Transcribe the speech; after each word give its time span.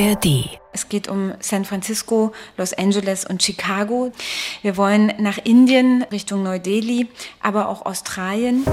ARD. 0.00 0.58
Es 0.72 0.88
geht 0.88 1.08
um 1.08 1.34
San 1.40 1.66
Francisco, 1.66 2.32
Los 2.56 2.72
Angeles 2.72 3.26
und 3.26 3.42
Chicago. 3.42 4.12
Wir 4.62 4.78
wollen 4.78 5.12
nach 5.18 5.38
Indien, 5.44 6.04
Richtung 6.10 6.42
Neu-Delhi, 6.42 7.08
aber 7.42 7.68
auch 7.68 7.84
Australien. 7.84 8.64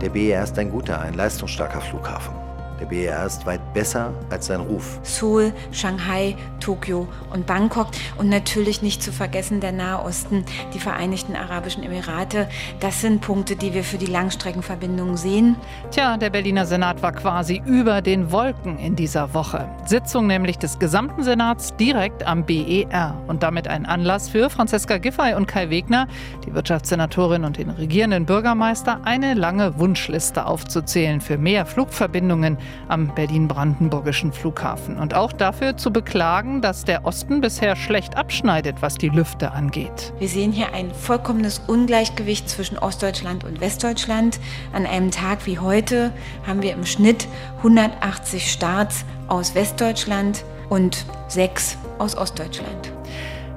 Der 0.00 0.08
BER 0.08 0.44
ist 0.44 0.58
ein 0.58 0.70
guter, 0.70 1.00
ein 1.00 1.14
leistungsstarker 1.14 1.80
Flughafen. 1.80 2.51
Der 2.82 2.88
BER 2.88 3.26
ist 3.26 3.46
weit 3.46 3.60
besser 3.74 4.12
als 4.28 4.46
sein 4.46 4.60
Ruf. 4.60 4.98
Seoul, 5.04 5.52
Shanghai, 5.70 6.34
Tokio 6.58 7.06
und 7.32 7.46
Bangkok. 7.46 7.86
Und 8.18 8.28
natürlich 8.28 8.82
nicht 8.82 9.04
zu 9.04 9.12
vergessen 9.12 9.60
der 9.60 9.70
Nahe 9.70 10.02
Osten, 10.02 10.44
die 10.74 10.80
Vereinigten 10.80 11.36
Arabischen 11.36 11.84
Emirate. 11.84 12.48
Das 12.80 13.00
sind 13.00 13.20
Punkte, 13.20 13.54
die 13.54 13.72
wir 13.72 13.84
für 13.84 13.98
die 13.98 14.06
Langstreckenverbindung 14.06 15.16
sehen. 15.16 15.54
Tja, 15.92 16.16
der 16.16 16.30
Berliner 16.30 16.66
Senat 16.66 17.02
war 17.02 17.12
quasi 17.12 17.62
über 17.64 18.02
den 18.02 18.32
Wolken 18.32 18.80
in 18.80 18.96
dieser 18.96 19.32
Woche. 19.32 19.68
Sitzung 19.86 20.26
nämlich 20.26 20.58
des 20.58 20.80
gesamten 20.80 21.22
Senats 21.22 21.76
direkt 21.76 22.26
am 22.26 22.44
BER. 22.44 23.14
Und 23.28 23.44
damit 23.44 23.68
ein 23.68 23.86
Anlass 23.86 24.28
für 24.28 24.50
Franziska 24.50 24.98
Giffey 24.98 25.34
und 25.34 25.46
Kai 25.46 25.70
Wegner, 25.70 26.08
die 26.44 26.52
Wirtschaftssenatorin 26.52 27.44
und 27.44 27.58
den 27.58 27.70
regierenden 27.70 28.26
Bürgermeister, 28.26 29.02
eine 29.04 29.34
lange 29.34 29.78
Wunschliste 29.78 30.46
aufzuzählen 30.46 31.20
für 31.20 31.38
mehr 31.38 31.64
Flugverbindungen 31.64 32.58
am 32.88 33.14
Berlin-Brandenburgischen 33.14 34.32
Flughafen. 34.32 34.98
Und 34.98 35.14
auch 35.14 35.32
dafür 35.32 35.76
zu 35.76 35.92
beklagen, 35.92 36.60
dass 36.60 36.84
der 36.84 37.04
Osten 37.04 37.40
bisher 37.40 37.76
schlecht 37.76 38.16
abschneidet, 38.16 38.76
was 38.80 38.96
die 38.96 39.08
Lüfte 39.08 39.52
angeht. 39.52 40.12
Wir 40.18 40.28
sehen 40.28 40.52
hier 40.52 40.74
ein 40.74 40.92
vollkommenes 40.92 41.60
Ungleichgewicht 41.66 42.48
zwischen 42.48 42.78
Ostdeutschland 42.78 43.44
und 43.44 43.60
Westdeutschland. 43.60 44.38
An 44.72 44.86
einem 44.86 45.10
Tag 45.10 45.46
wie 45.46 45.58
heute 45.58 46.12
haben 46.46 46.62
wir 46.62 46.72
im 46.72 46.86
Schnitt 46.86 47.28
180 47.58 48.50
Starts 48.50 49.04
aus 49.28 49.54
Westdeutschland 49.54 50.44
und 50.68 51.04
sechs 51.28 51.76
aus 51.98 52.16
Ostdeutschland. 52.16 52.92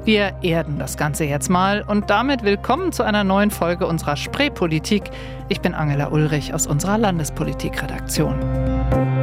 Wir 0.05 0.35
erden 0.43 0.77
das 0.77 0.97
Ganze 0.97 1.23
jetzt 1.23 1.49
mal 1.49 1.81
und 1.81 2.11
damit 2.11 2.43
willkommen 2.43 2.91
zu 2.91 3.01
einer 3.01 3.23
neuen 3.23 3.49
Folge 3.49 3.87
unserer 3.87 4.15
Spreepolitik. 4.15 5.09
Ich 5.49 5.61
bin 5.61 5.73
Angela 5.73 6.09
Ulrich 6.09 6.53
aus 6.53 6.67
unserer 6.67 6.99
Landespolitikredaktion. 6.99 9.14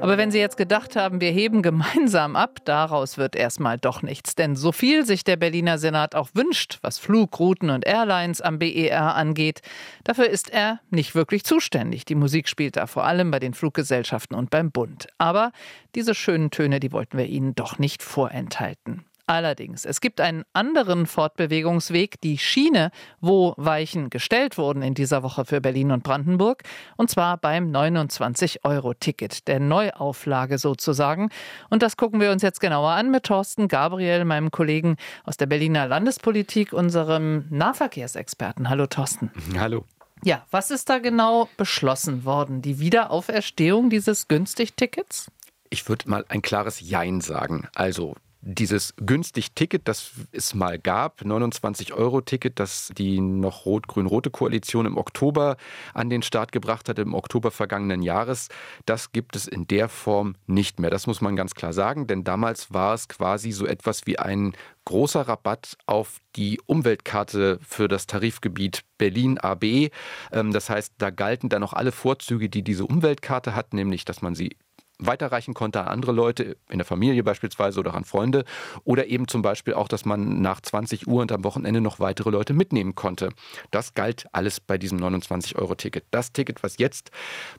Aber 0.00 0.16
wenn 0.16 0.30
Sie 0.30 0.38
jetzt 0.38 0.56
gedacht 0.56 0.96
haben, 0.96 1.20
wir 1.20 1.30
heben 1.30 1.60
gemeinsam 1.62 2.34
ab, 2.34 2.60
daraus 2.64 3.18
wird 3.18 3.36
erstmal 3.36 3.76
doch 3.76 4.02
nichts. 4.02 4.34
Denn 4.34 4.56
so 4.56 4.72
viel 4.72 5.04
sich 5.04 5.24
der 5.24 5.36
Berliner 5.36 5.76
Senat 5.76 6.14
auch 6.14 6.30
wünscht, 6.32 6.78
was 6.80 6.98
Flugrouten 6.98 7.68
und 7.68 7.86
Airlines 7.86 8.40
am 8.40 8.58
BER 8.58 9.14
angeht, 9.14 9.60
dafür 10.04 10.28
ist 10.28 10.50
er 10.50 10.80
nicht 10.90 11.14
wirklich 11.14 11.44
zuständig. 11.44 12.06
Die 12.06 12.14
Musik 12.14 12.48
spielt 12.48 12.76
da 12.76 12.86
vor 12.86 13.04
allem 13.04 13.30
bei 13.30 13.40
den 13.40 13.52
Fluggesellschaften 13.52 14.34
und 14.36 14.48
beim 14.48 14.70
Bund. 14.70 15.08
Aber 15.18 15.52
diese 15.94 16.14
schönen 16.14 16.50
Töne, 16.50 16.80
die 16.80 16.92
wollten 16.92 17.18
wir 17.18 17.26
Ihnen 17.26 17.54
doch 17.54 17.78
nicht 17.78 18.02
vorenthalten. 18.02 19.04
Allerdings, 19.30 19.84
es 19.84 20.00
gibt 20.00 20.20
einen 20.20 20.42
anderen 20.54 21.06
Fortbewegungsweg, 21.06 22.20
die 22.20 22.36
Schiene, 22.36 22.90
wo 23.20 23.54
Weichen 23.56 24.10
gestellt 24.10 24.58
wurden 24.58 24.82
in 24.82 24.94
dieser 24.94 25.22
Woche 25.22 25.44
für 25.44 25.60
Berlin 25.60 25.92
und 25.92 26.02
Brandenburg, 26.02 26.64
und 26.96 27.10
zwar 27.10 27.36
beim 27.36 27.70
29-Euro-Ticket, 27.70 29.46
der 29.46 29.60
Neuauflage 29.60 30.58
sozusagen. 30.58 31.28
Und 31.68 31.84
das 31.84 31.96
gucken 31.96 32.18
wir 32.20 32.32
uns 32.32 32.42
jetzt 32.42 32.60
genauer 32.60 32.90
an 32.90 33.12
mit 33.12 33.22
Thorsten 33.22 33.68
Gabriel, 33.68 34.24
meinem 34.24 34.50
Kollegen 34.50 34.96
aus 35.22 35.36
der 35.36 35.46
Berliner 35.46 35.86
Landespolitik, 35.86 36.72
unserem 36.72 37.44
Nahverkehrsexperten. 37.50 38.68
Hallo 38.68 38.88
Thorsten. 38.88 39.30
Hallo. 39.56 39.84
Ja, 40.24 40.44
was 40.50 40.72
ist 40.72 40.88
da 40.88 40.98
genau 40.98 41.48
beschlossen 41.56 42.24
worden? 42.24 42.62
Die 42.62 42.80
Wiederauferstehung 42.80 43.90
dieses 43.90 44.26
Günstig-Tickets? 44.26 45.30
Ich 45.68 45.88
würde 45.88 46.10
mal 46.10 46.24
ein 46.28 46.42
klares 46.42 46.80
Jein 46.80 47.20
sagen. 47.20 47.68
Also 47.76 48.16
dieses 48.42 48.94
günstig 48.96 49.52
Ticket, 49.52 49.86
das 49.86 50.12
es 50.32 50.54
mal 50.54 50.78
gab, 50.78 51.24
29 51.24 51.92
Euro 51.92 52.20
Ticket, 52.20 52.58
das 52.58 52.90
die 52.96 53.20
noch 53.20 53.66
rot-grün-rote 53.66 54.30
Koalition 54.30 54.86
im 54.86 54.96
Oktober 54.96 55.56
an 55.94 56.08
den 56.08 56.22
Start 56.22 56.52
gebracht 56.52 56.88
hat, 56.88 56.98
im 56.98 57.14
Oktober 57.14 57.50
vergangenen 57.50 58.02
Jahres, 58.02 58.48
das 58.86 59.12
gibt 59.12 59.36
es 59.36 59.46
in 59.46 59.66
der 59.66 59.88
Form 59.88 60.36
nicht 60.46 60.80
mehr. 60.80 60.90
Das 60.90 61.06
muss 61.06 61.20
man 61.20 61.36
ganz 61.36 61.54
klar 61.54 61.72
sagen, 61.72 62.06
denn 62.06 62.24
damals 62.24 62.72
war 62.72 62.94
es 62.94 63.08
quasi 63.08 63.52
so 63.52 63.66
etwas 63.66 64.06
wie 64.06 64.18
ein 64.18 64.54
großer 64.86 65.22
Rabatt 65.22 65.76
auf 65.86 66.20
die 66.36 66.60
Umweltkarte 66.66 67.58
für 67.62 67.88
das 67.88 68.06
Tarifgebiet 68.06 68.82
Berlin 68.98 69.38
AB. 69.38 69.90
Ähm, 70.32 70.52
das 70.52 70.70
heißt, 70.70 70.94
da 70.98 71.10
galten 71.10 71.48
dann 71.48 71.60
noch 71.60 71.74
alle 71.74 71.92
Vorzüge, 71.92 72.48
die 72.48 72.62
diese 72.62 72.86
Umweltkarte 72.86 73.54
hat, 73.54 73.74
nämlich, 73.74 74.04
dass 74.04 74.22
man 74.22 74.34
sie 74.34 74.56
weiterreichen 75.00 75.54
konnte 75.54 75.80
an 75.80 75.88
andere 75.88 76.12
Leute, 76.12 76.56
in 76.68 76.78
der 76.78 76.84
Familie 76.84 77.22
beispielsweise 77.22 77.80
oder 77.80 77.94
an 77.94 78.04
Freunde. 78.04 78.44
Oder 78.84 79.06
eben 79.06 79.28
zum 79.28 79.42
Beispiel 79.42 79.74
auch, 79.74 79.88
dass 79.88 80.04
man 80.04 80.40
nach 80.40 80.60
20 80.60 81.06
Uhr 81.06 81.22
und 81.22 81.32
am 81.32 81.44
Wochenende 81.44 81.80
noch 81.80 82.00
weitere 82.00 82.30
Leute 82.30 82.52
mitnehmen 82.52 82.94
konnte. 82.94 83.30
Das 83.70 83.94
galt 83.94 84.26
alles 84.32 84.60
bei 84.60 84.78
diesem 84.78 84.98
29-Euro-Ticket. 84.98 86.04
Das 86.10 86.32
Ticket, 86.32 86.62
was 86.62 86.78
jetzt 86.78 87.10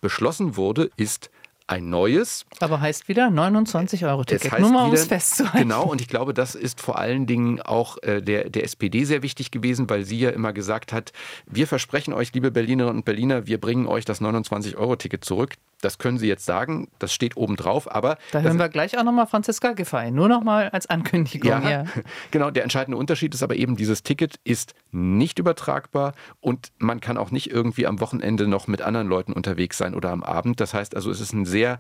beschlossen 0.02 0.56
wurde, 0.56 0.90
ist 0.98 1.30
ein 1.72 1.90
neues. 1.90 2.46
Aber 2.60 2.82
heißt 2.82 3.08
wieder 3.08 3.30
29 3.30 4.06
Euro 4.06 4.24
Ticket. 4.24 4.60
Nur 4.60 4.72
mal 4.72 4.88
um 4.88 4.94
es 4.94 5.06
festzuhalten. 5.06 5.58
Genau, 5.58 5.86
und 5.86 6.02
ich 6.02 6.08
glaube, 6.08 6.34
das 6.34 6.54
ist 6.54 6.82
vor 6.82 6.98
allen 6.98 7.26
Dingen 7.26 7.62
auch 7.62 7.98
äh, 8.04 8.22
der, 8.22 8.50
der 8.50 8.64
SPD 8.64 9.06
sehr 9.06 9.24
wichtig 9.24 9.52
gewesen, 9.52 9.90
weil 9.90 10.04
sie 10.04 10.20
ja 10.20 10.32
immer 10.32 10.54
gesagt 10.54 10.92
hat, 10.92 11.14
wir 11.46 11.68
versprechen 11.68 12.14
euch, 12.14 12.34
liebe 12.34 12.52
Berlinerinnen 12.52 12.98
und 12.98 13.06
Berliner, 13.06 13.48
wir 13.48 13.60
bringen 13.60 13.88
euch 13.88 14.06
das 14.06 14.20
29 14.20 14.76
Euro 14.78 14.96
Ticket 14.98 15.24
zurück. 15.24 15.56
Das 15.82 15.98
können 15.98 16.18
Sie 16.18 16.28
jetzt 16.28 16.46
sagen, 16.46 16.88
das 17.00 17.14
steht 17.14 17.38
oben 17.38 17.56
drauf, 17.56 17.94
aber. 17.94 18.18
Da 18.32 18.42
hören 18.42 18.60
wir 18.60 18.70
gleich 18.70 18.98
auch 18.98 19.04
nochmal 19.04 19.28
Franziska 19.28 19.74
Giffey, 19.74 20.12
nur 20.12 20.30
nochmal 20.30 20.70
als 20.70 20.88
Ankündigung. 20.88 21.50
Ja, 21.50 21.60
hier. 21.60 21.86
genau. 22.32 22.52
Der 22.52 22.64
entscheidende 22.64 22.98
Unterschied 22.98 23.34
ist 23.34 23.44
aber 23.44 23.56
eben, 23.56 23.76
dieses 23.76 24.04
Ticket 24.04 24.40
ist 24.44 24.74
nicht 24.92 25.40
übertragbar 25.40 26.14
und 26.40 26.72
man 26.78 27.02
kann 27.02 27.18
auch 27.18 27.32
nicht 27.32 27.52
irgendwie 27.52 27.88
am 27.88 28.00
Wochenende 28.00 28.48
noch 28.48 28.68
mit 28.68 28.82
anderen 28.82 29.08
Leuten 29.08 29.34
unterwegs 29.34 29.78
sein 29.78 29.96
oder 29.96 30.12
am 30.12 30.24
Abend. 30.24 30.60
Das 30.60 30.74
heißt 30.74 30.96
also, 30.96 31.12
es 31.12 31.20
ist 31.20 31.34
ein 31.34 31.46
sehr 31.46 31.80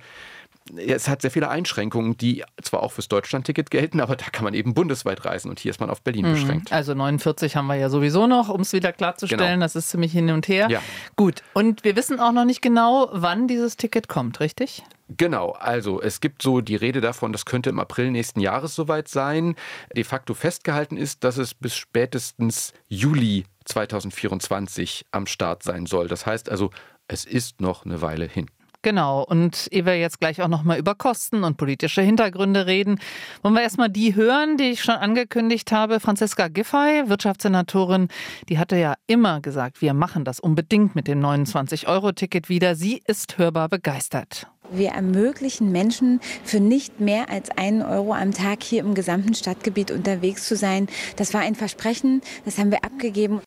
es 0.77 1.07
hat 1.07 1.21
sehr 1.21 1.31
viele 1.31 1.49
Einschränkungen, 1.49 2.17
die 2.17 2.43
zwar 2.61 2.83
auch 2.83 2.91
fürs 2.91 3.07
Deutschlandticket 3.07 3.71
gelten, 3.71 3.99
aber 3.99 4.15
da 4.15 4.25
kann 4.25 4.43
man 4.43 4.53
eben 4.53 4.73
bundesweit 4.73 5.25
reisen 5.25 5.49
und 5.49 5.59
hier 5.59 5.71
ist 5.71 5.79
man 5.79 5.89
auf 5.89 6.01
Berlin 6.01 6.27
mhm. 6.27 6.33
beschränkt. 6.33 6.71
Also 6.71 6.93
49 6.93 7.55
haben 7.55 7.67
wir 7.67 7.75
ja 7.75 7.89
sowieso 7.89 8.27
noch, 8.27 8.49
um 8.49 8.61
es 8.61 8.73
wieder 8.73 8.91
klarzustellen. 8.93 9.53
Genau. 9.53 9.65
Das 9.65 9.75
ist 9.75 9.89
ziemlich 9.89 10.11
hin 10.11 10.29
und 10.31 10.47
her. 10.47 10.67
Ja. 10.69 10.81
Gut, 11.15 11.43
und 11.53 11.83
wir 11.83 11.95
wissen 11.95 12.19
auch 12.19 12.31
noch 12.31 12.45
nicht 12.45 12.61
genau, 12.61 13.09
wann 13.11 13.47
dieses 13.47 13.77
Ticket 13.77 14.07
kommt, 14.07 14.39
richtig? 14.39 14.83
Genau, 15.17 15.51
also 15.51 16.01
es 16.01 16.21
gibt 16.21 16.41
so 16.41 16.61
die 16.61 16.75
Rede 16.75 17.01
davon, 17.01 17.33
das 17.33 17.45
könnte 17.45 17.69
im 17.69 17.79
April 17.79 18.11
nächsten 18.11 18.39
Jahres 18.39 18.75
soweit 18.75 19.09
sein. 19.09 19.55
De 19.93 20.05
facto 20.05 20.33
festgehalten 20.33 20.95
ist, 20.95 21.23
dass 21.25 21.37
es 21.37 21.53
bis 21.53 21.75
spätestens 21.75 22.73
Juli 22.87 23.43
2024 23.65 25.05
am 25.11 25.27
Start 25.27 25.63
sein 25.63 25.85
soll. 25.85 26.07
Das 26.07 26.25
heißt 26.25 26.49
also, 26.49 26.69
es 27.07 27.25
ist 27.25 27.59
noch 27.59 27.85
eine 27.85 28.01
Weile 28.01 28.25
hin. 28.25 28.49
Genau. 28.81 29.23
Und 29.23 29.67
ehe 29.71 29.85
wir 29.85 29.99
jetzt 29.99 30.19
gleich 30.19 30.41
auch 30.41 30.47
nochmal 30.47 30.79
über 30.79 30.95
Kosten 30.95 31.43
und 31.43 31.57
politische 31.57 32.01
Hintergründe 32.01 32.65
reden, 32.65 32.99
wollen 33.43 33.53
wir 33.53 33.61
erstmal 33.61 33.89
die 33.89 34.15
hören, 34.15 34.57
die 34.57 34.71
ich 34.71 34.83
schon 34.83 34.95
angekündigt 34.95 35.71
habe. 35.71 35.99
Franziska 35.99 36.47
Giffey, 36.47 37.07
Wirtschaftssenatorin, 37.07 38.07
die 38.49 38.57
hatte 38.57 38.77
ja 38.77 38.95
immer 39.07 39.41
gesagt, 39.41 39.81
wir 39.81 39.93
machen 39.93 40.25
das 40.25 40.39
unbedingt 40.39 40.95
mit 40.95 41.07
dem 41.07 41.23
29-Euro-Ticket 41.23 42.49
wieder. 42.49 42.75
Sie 42.75 43.01
ist 43.05 43.37
hörbar 43.37 43.69
begeistert. 43.69 44.47
Wir 44.73 44.91
ermöglichen 44.91 45.71
Menschen 45.71 46.21
für 46.45 46.61
nicht 46.61 47.01
mehr 47.01 47.29
als 47.29 47.49
einen 47.49 47.81
Euro 47.81 48.13
am 48.13 48.31
Tag 48.31 48.63
hier 48.63 48.79
im 48.79 48.95
gesamten 48.95 49.33
Stadtgebiet 49.33 49.91
unterwegs 49.91 50.47
zu 50.47 50.55
sein. 50.55 50.87
Das 51.17 51.33
war 51.33 51.41
ein 51.41 51.55
Versprechen, 51.55 52.21
das 52.45 52.57
haben 52.57 52.71
wir 52.71 52.85
abgegeben 52.85 53.41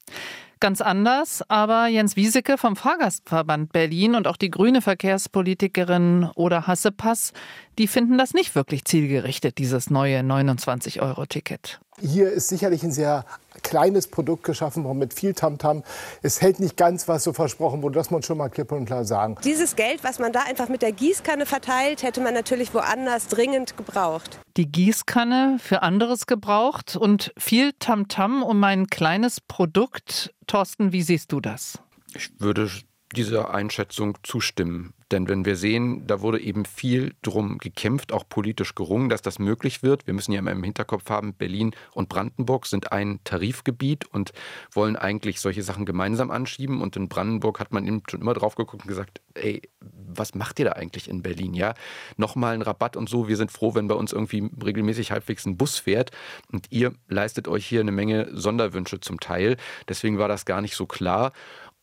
ganz 0.65 0.81
anders. 0.81 1.43
Aber 1.49 1.89
Jens 1.89 2.17
Wieseke 2.17 2.57
vom 2.57 2.75
Fahrgastverband 2.75 3.71
Berlin 3.71 4.15
und 4.15 4.27
auch 4.27 4.39
die 4.39 4.51
grüne 4.51 4.81
Verkehrspolitikerin 4.81 6.31
Oder 6.37 6.67
Hassepass, 6.67 7.35
die 7.77 7.87
finden 7.87 8.17
das 8.17 8.33
nicht 8.33 8.55
wirklich 8.55 8.87
zielgerichtet, 8.87 9.59
dieses 9.59 9.91
neue 9.91 10.21
29-Euro-Ticket. 10.21 11.81
Hier 12.01 12.31
ist 12.31 12.49
sicherlich 12.49 12.83
ein 12.83 12.93
sehr 12.93 13.27
kleines 13.65 14.07
Produkt 14.07 14.45
geschaffen 14.45 14.85
worden 14.85 14.99
mit 14.99 15.13
viel 15.13 15.35
Tamtam. 15.35 15.79
-Tam. 15.79 15.85
Es 16.23 16.41
hält 16.41 16.61
nicht 16.61 16.77
ganz, 16.77 17.09
was 17.09 17.25
so 17.25 17.33
versprochen 17.33 17.83
wurde. 17.83 17.97
Das 17.97 18.11
muss 18.11 18.15
man 18.15 18.23
schon 18.23 18.39
mal 18.39 18.49
klipp 18.49 18.71
und 18.71 18.85
klar 18.85 19.05
sagen. 19.05 19.37
Dieses 19.43 19.75
Geld, 19.75 20.05
was 20.05 20.21
man 20.21 20.33
da 20.33 20.43
einfach 20.43 20.69
mit 20.69 20.83
der 20.83 20.93
Gießkanne 20.93 21.47
verteilt, 21.47 22.05
hätte 22.05 22.21
man 22.21 22.35
natürlich 22.35 22.73
woanders 22.73 23.27
dringend 23.27 23.77
gebraucht. 23.77 24.39
Die 24.57 24.71
Gießkanne 24.71 25.57
für 25.59 25.83
anderes 25.83 26.27
gebraucht 26.27 26.95
und 26.95 27.33
viel 27.37 27.73
Tamtam 27.81 28.43
-Tam 28.43 28.45
um 28.45 28.63
ein 28.63 28.87
kleines 28.87 29.41
Produkt. 29.41 30.33
Thorsten, 30.47 30.93
wie 30.93 31.03
siehst 31.03 31.33
du 31.33 31.41
das? 31.41 31.81
Ich 32.15 32.31
würde 32.39 32.71
dieser 33.17 33.53
Einschätzung 33.53 34.17
zustimmen. 34.23 34.95
Denn 35.15 35.29
wenn 35.29 35.45
wir 35.45 35.55
sehen, 35.55 36.09
da 36.09 36.23
wurde 36.23 36.41
eben 36.41 36.65
viel 36.65 37.15
drum 37.23 37.59
gekämpft, 37.59 38.13
auch 38.13 38.29
politisch 38.29 38.75
gerungen, 38.75 39.09
dass 39.09 39.23
das 39.23 39.39
möglich 39.39 39.85
wird. 39.85 40.09
Wir 40.09 40.13
müssen 40.13 40.33
ja 40.33 40.41
immer 40.41 40.51
im 40.51 40.65
Hinterkopf 40.65 41.09
haben, 41.09 41.35
Berlin 41.35 41.73
und 41.93 42.09
Brandenburg 42.09 42.67
sind 42.67 42.91
ein 42.91 43.21
Tarifgebiet 43.23 44.07
und 44.07 44.33
wollen 44.73 44.97
eigentlich 44.97 45.41
solche 45.41 45.63
Sachen 45.63 45.87
gemeinsam 45.87 46.33
anschieben. 46.33 46.83
Und 46.83 46.97
in 46.97 47.09
Brandenburg 47.09 47.61
hat 47.61 47.73
man 47.73 47.87
eben 47.87 48.03
schon 48.11 48.23
immer 48.23 48.35
drauf 48.35 48.57
geguckt 48.57 48.83
und 48.83 48.89
gesagt, 48.89 49.21
ey, 49.35 49.63
was 49.81 50.35
macht 50.35 50.59
ihr 50.59 50.65
da 50.65 50.73
eigentlich 50.73 51.09
in 51.09 51.23
Berlin? 51.23 51.55
Ja, 51.55 51.75
nochmal 52.17 52.55
ein 52.55 52.63
Rabatt 52.63 52.97
und 52.97 53.09
so. 53.09 53.29
Wir 53.29 53.37
sind 53.37 53.53
froh, 53.53 53.77
wenn 53.77 53.87
bei 53.87 53.95
uns 53.95 54.13
irgendwie 54.13 54.51
regelmäßig 54.65 55.13
halbwegs 55.13 55.47
ein 55.47 55.57
Bus 55.57 55.79
fährt 55.79 56.11
und 56.51 56.67
ihr 56.71 56.93
leistet 57.07 57.47
euch 57.47 57.65
hier 57.65 57.81
eine 57.81 57.93
Menge 57.93 58.31
Sonderwünsche 58.33 58.99
zum 58.99 59.21
Teil. 59.21 59.59
Deswegen 59.89 60.19
war 60.19 60.27
das 60.27 60.45
gar 60.45 60.61
nicht 60.61 60.75
so 60.75 60.87
klar. 60.87 61.33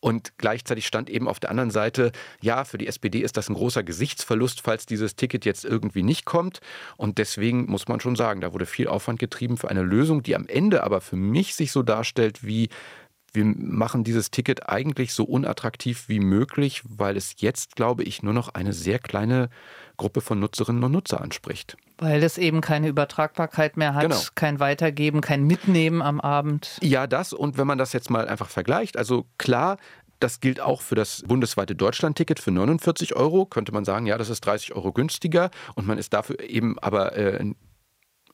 Und 0.02 0.38
gleichzeitig 0.38 0.88
stand 0.88 1.10
eben 1.10 1.28
auf 1.28 1.40
der 1.40 1.52
anderen 1.52 1.70
Seite, 1.72 2.12
ja, 2.42 2.66
für 2.66 2.78
die 2.78 2.88
SPD 2.88 3.20
ist 3.20 3.38
das 3.38 3.50
ein 3.50 3.54
großer 3.54 3.84
Gesichtsverlust, 3.84 4.62
falls 4.62 4.86
dieses 4.88 5.16
Ticket 5.16 5.46
jetzt 5.46 5.64
irgendwie 5.64 6.04
nicht 6.04 6.26
kommt. 6.26 6.60
Und 6.98 7.20
deswegen 7.20 7.68
muss 7.68 7.88
man 7.88 8.00
schon 8.00 8.16
sagen, 8.16 8.42
da 8.42 8.52
wurde 8.52 8.66
viel 8.66 8.88
Aufwand 8.88 9.20
getrieben 9.20 9.58
für 9.58 9.70
eine 9.70 9.84
Lösung, 9.84 10.24
die 10.24 10.36
am 10.36 10.48
Ende 10.48 10.84
aber 10.84 11.02
für 11.02 11.16
mich 11.16 11.56
sich 11.56 11.72
so 11.72 11.84
darstellt 11.84 12.44
wie 12.44 12.70
wir 13.34 13.46
machen 13.46 14.04
dieses 14.04 14.32
Ticket 14.32 14.70
eigentlich 14.70 15.14
so 15.14 15.24
unattraktiv 15.24 16.06
wie 16.08 16.20
möglich, 16.20 16.84
weil 16.88 17.16
es 17.16 17.36
jetzt, 17.38 17.76
glaube 17.76 18.04
ich, 18.04 18.24
nur 18.24 18.34
noch 18.34 18.50
eine 18.50 18.74
sehr 18.74 19.00
kleine 19.00 19.50
Gruppe 19.98 20.22
von 20.22 20.40
Nutzerinnen 20.40 20.84
und 20.84 20.92
Nutzer 20.92 21.22
anspricht. 21.22 21.78
Weil 21.98 22.24
es 22.24 22.38
eben 22.38 22.62
keine 22.62 22.88
Übertragbarkeit 22.88 23.78
mehr 23.78 23.94
hat, 23.94 24.04
genau. 24.04 24.20
kein 24.36 24.60
Weitergeben, 24.60 25.22
kein 25.22 25.44
Mitnehmen 25.44 26.02
am 26.02 26.20
Abend. 26.20 26.78
Ja, 26.82 27.08
das. 27.08 27.34
Und 27.34 27.58
wenn 27.58 27.68
man 27.68 27.78
das 27.78 27.94
jetzt 27.94 28.10
mal 28.10 28.28
einfach 28.28 28.50
vergleicht, 28.50 28.98
also 28.98 29.26
klar, 29.38 29.78
das 30.20 30.40
gilt 30.40 30.60
auch 30.60 30.82
für 30.82 30.96
das 30.96 31.24
bundesweite 31.26 31.76
Deutschland-Ticket 31.76 32.40
für 32.40 32.52
49 32.52 33.16
Euro. 33.16 33.46
Könnte 33.46 33.72
man 33.72 33.86
sagen, 33.86 34.06
ja, 34.06 34.18
das 34.18 34.30
ist 34.30 34.46
30 34.46 34.76
Euro 34.76 34.92
günstiger 34.92 35.52
und 35.76 35.88
man 35.88 35.98
ist 35.98 36.14
dafür 36.14 36.40
eben 36.40 36.78
aber 36.80 37.16
äh, 37.16 37.54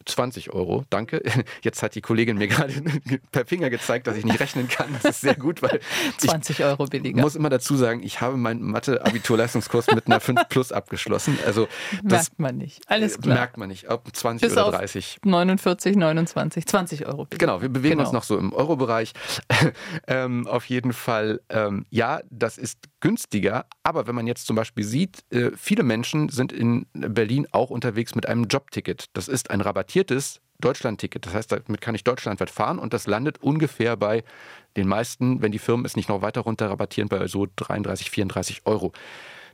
20 0.05 0.53
Euro, 0.53 0.85
danke. 0.89 1.21
Jetzt 1.61 1.83
hat 1.83 1.95
die 1.95 2.01
Kollegin 2.01 2.37
mir 2.37 2.47
gerade 2.47 2.73
per 3.31 3.45
Finger 3.45 3.69
gezeigt, 3.69 4.07
dass 4.07 4.17
ich 4.17 4.25
nicht 4.25 4.39
rechnen 4.39 4.67
kann. 4.67 4.87
Das 5.01 5.15
ist 5.15 5.21
sehr 5.21 5.35
gut, 5.35 5.61
weil 5.61 5.79
20 6.17 6.63
Euro 6.63 6.85
billiger. 6.85 7.17
Ich 7.17 7.23
muss 7.23 7.35
immer 7.35 7.49
dazu 7.49 7.75
sagen, 7.75 8.01
ich 8.03 8.21
habe 8.21 8.37
meinen 8.37 8.61
Mathe-Abiturleistungskurs 8.63 9.87
mit 9.87 10.07
einer 10.07 10.19
5 10.19 10.49
Plus 10.49 10.71
abgeschlossen. 10.71 11.37
Also 11.45 11.67
merkt 12.03 12.39
man 12.39 12.57
nicht. 12.57 12.81
Alles 12.87 13.19
klar. 13.19 13.35
Merkt 13.35 13.57
man 13.57 13.69
nicht. 13.69 13.89
Ob 13.89 14.15
20 14.15 14.47
Bis 14.47 14.57
oder 14.57 14.71
30. 14.77 15.19
49, 15.23 15.95
29, 15.95 16.65
20 16.65 17.05
Euro. 17.05 17.25
Billiger. 17.25 17.37
Genau, 17.37 17.61
wir 17.61 17.69
bewegen 17.69 17.97
genau. 17.97 18.03
uns 18.03 18.13
noch 18.13 18.23
so 18.23 18.37
im 18.37 18.53
Euro-Bereich. 18.53 19.13
ähm, 20.07 20.47
auf 20.47 20.65
jeden 20.65 20.93
Fall, 20.93 21.41
ähm, 21.49 21.85
ja, 21.89 22.21
das 22.29 22.57
ist 22.57 22.79
günstiger. 22.99 23.65
Aber 23.83 24.07
wenn 24.07 24.15
man 24.15 24.27
jetzt 24.27 24.47
zum 24.47 24.55
Beispiel 24.55 24.83
sieht, 24.83 25.23
äh, 25.31 25.51
viele 25.55 25.83
Menschen 25.83 26.29
sind 26.29 26.51
in 26.51 26.87
Berlin 26.93 27.47
auch 27.51 27.69
unterwegs 27.69 28.15
mit 28.15 28.27
einem 28.27 28.45
Jobticket. 28.45 29.05
Das 29.13 29.27
ist 29.27 29.51
ein 29.51 29.61
rabattiertes 29.87 30.41
Deutschlandticket. 30.59 31.25
Das 31.25 31.33
heißt, 31.33 31.51
damit 31.51 31.81
kann 31.81 31.95
ich 31.95 32.03
deutschlandweit 32.03 32.49
fahren 32.49 32.79
und 32.79 32.93
das 32.93 33.07
landet 33.07 33.41
ungefähr 33.41 33.95
bei 33.95 34.23
den 34.75 34.87
meisten, 34.87 35.41
wenn 35.41 35.51
die 35.51 35.59
Firmen 35.59 35.85
es 35.85 35.95
nicht 35.95 36.09
noch 36.09 36.21
weiter 36.21 36.41
runter 36.41 36.69
rabattieren, 36.69 37.09
bei 37.09 37.27
so 37.27 37.47
33, 37.55 38.09
34 38.09 38.61
Euro. 38.65 38.91